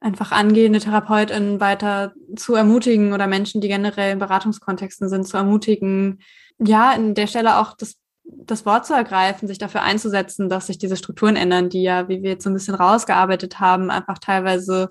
einfach 0.00 0.32
angehende 0.32 0.80
TherapeutInnen 0.80 1.60
weiter 1.60 2.12
zu 2.36 2.54
ermutigen 2.54 3.12
oder 3.12 3.26
Menschen, 3.26 3.60
die 3.60 3.68
generell 3.68 4.12
in 4.12 4.18
Beratungskontexten 4.18 5.08
sind, 5.08 5.26
zu 5.26 5.36
ermutigen, 5.36 6.20
ja, 6.58 6.90
an 6.90 7.14
der 7.14 7.26
Stelle 7.26 7.58
auch 7.58 7.74
das, 7.74 7.96
das 8.24 8.66
Wort 8.66 8.86
zu 8.86 8.92
ergreifen, 8.92 9.48
sich 9.48 9.58
dafür 9.58 9.82
einzusetzen, 9.82 10.48
dass 10.48 10.66
sich 10.66 10.78
diese 10.78 10.96
Strukturen 10.96 11.36
ändern, 11.36 11.70
die 11.70 11.82
ja, 11.82 12.08
wie 12.08 12.22
wir 12.22 12.30
jetzt 12.30 12.44
so 12.44 12.50
ein 12.50 12.54
bisschen 12.54 12.74
rausgearbeitet 12.74 13.60
haben, 13.60 13.90
einfach 13.90 14.18
teilweise 14.18 14.90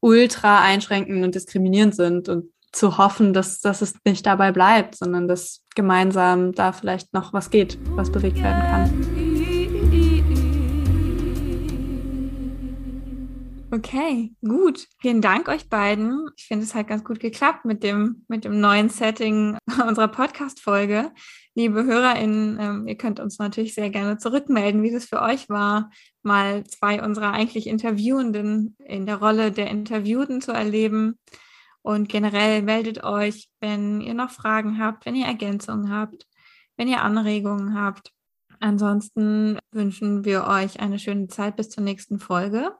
ultra 0.00 0.62
einschränkend 0.62 1.24
und 1.24 1.34
diskriminierend 1.34 1.94
sind 1.94 2.28
und 2.28 2.50
zu 2.74 2.98
hoffen, 2.98 3.32
dass, 3.32 3.60
dass 3.60 3.82
es 3.82 3.94
nicht 4.04 4.26
dabei 4.26 4.52
bleibt, 4.52 4.96
sondern 4.96 5.28
dass 5.28 5.62
gemeinsam 5.74 6.52
da 6.52 6.72
vielleicht 6.72 7.12
noch 7.14 7.32
was 7.32 7.50
geht, 7.50 7.78
was 7.96 8.10
bewegt 8.10 8.42
werden 8.42 8.62
kann. 8.62 9.24
Okay, 13.74 14.32
gut. 14.40 14.86
Vielen 15.00 15.20
Dank 15.20 15.48
euch 15.48 15.68
beiden. 15.68 16.28
Ich 16.36 16.46
finde, 16.46 16.64
es 16.64 16.76
hat 16.76 16.86
ganz 16.86 17.02
gut 17.02 17.18
geklappt 17.18 17.64
mit 17.64 17.82
dem, 17.82 18.24
mit 18.28 18.44
dem 18.44 18.60
neuen 18.60 18.88
Setting 18.88 19.58
unserer 19.88 20.06
Podcast-Folge. 20.06 21.10
Liebe 21.56 21.84
HörerInnen, 21.84 22.58
ähm, 22.60 22.86
ihr 22.86 22.96
könnt 22.96 23.18
uns 23.18 23.38
natürlich 23.38 23.74
sehr 23.74 23.90
gerne 23.90 24.16
zurückmelden, 24.18 24.84
wie 24.84 24.92
das 24.92 25.06
für 25.06 25.20
euch 25.20 25.48
war, 25.48 25.90
mal 26.22 26.62
zwei 26.64 27.02
unserer 27.02 27.32
eigentlich 27.32 27.66
Interviewenden 27.66 28.76
in 28.78 29.06
der 29.06 29.16
Rolle 29.16 29.50
der 29.50 29.68
Interviewten 29.68 30.40
zu 30.40 30.52
erleben. 30.52 31.18
Und 31.84 32.08
generell 32.08 32.62
meldet 32.62 33.04
euch, 33.04 33.50
wenn 33.60 34.00
ihr 34.00 34.14
noch 34.14 34.30
Fragen 34.30 34.78
habt, 34.78 35.04
wenn 35.04 35.14
ihr 35.14 35.26
Ergänzungen 35.26 35.92
habt, 35.92 36.26
wenn 36.78 36.88
ihr 36.88 37.02
Anregungen 37.02 37.78
habt. 37.78 38.10
Ansonsten 38.58 39.58
wünschen 39.70 40.24
wir 40.24 40.46
euch 40.46 40.80
eine 40.80 40.98
schöne 40.98 41.28
Zeit 41.28 41.56
bis 41.56 41.68
zur 41.68 41.84
nächsten 41.84 42.18
Folge. 42.18 42.72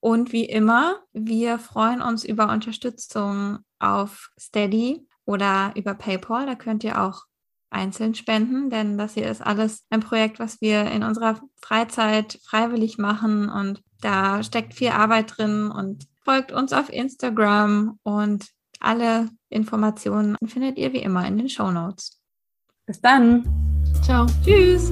Und 0.00 0.32
wie 0.32 0.44
immer, 0.44 1.00
wir 1.14 1.58
freuen 1.58 2.02
uns 2.02 2.24
über 2.24 2.52
Unterstützung 2.52 3.60
auf 3.78 4.28
Steady 4.38 5.08
oder 5.24 5.72
über 5.74 5.94
PayPal. 5.94 6.44
Da 6.44 6.54
könnt 6.54 6.84
ihr 6.84 7.00
auch 7.00 7.22
einzeln 7.70 8.14
spenden, 8.14 8.68
denn 8.68 8.98
das 8.98 9.14
hier 9.14 9.30
ist 9.30 9.40
alles 9.40 9.86
ein 9.88 10.00
Projekt, 10.00 10.38
was 10.38 10.60
wir 10.60 10.90
in 10.90 11.04
unserer 11.04 11.40
Freizeit 11.62 12.38
freiwillig 12.44 12.98
machen 12.98 13.48
und 13.48 13.82
da 14.02 14.42
steckt 14.42 14.74
viel 14.74 14.90
Arbeit 14.90 15.38
drin 15.38 15.70
und 15.70 16.06
folgt 16.24 16.52
uns 16.52 16.72
auf 16.72 16.92
Instagram 16.92 17.98
und 18.02 18.46
alle 18.80 19.28
Informationen 19.48 20.36
findet 20.44 20.78
ihr 20.78 20.92
wie 20.92 21.02
immer 21.02 21.26
in 21.26 21.38
den 21.38 21.48
Show 21.48 21.70
Notes. 21.70 22.20
Bis 22.86 23.00
dann. 23.00 23.44
Ciao. 24.02 24.26
Tschüss. 24.44 24.90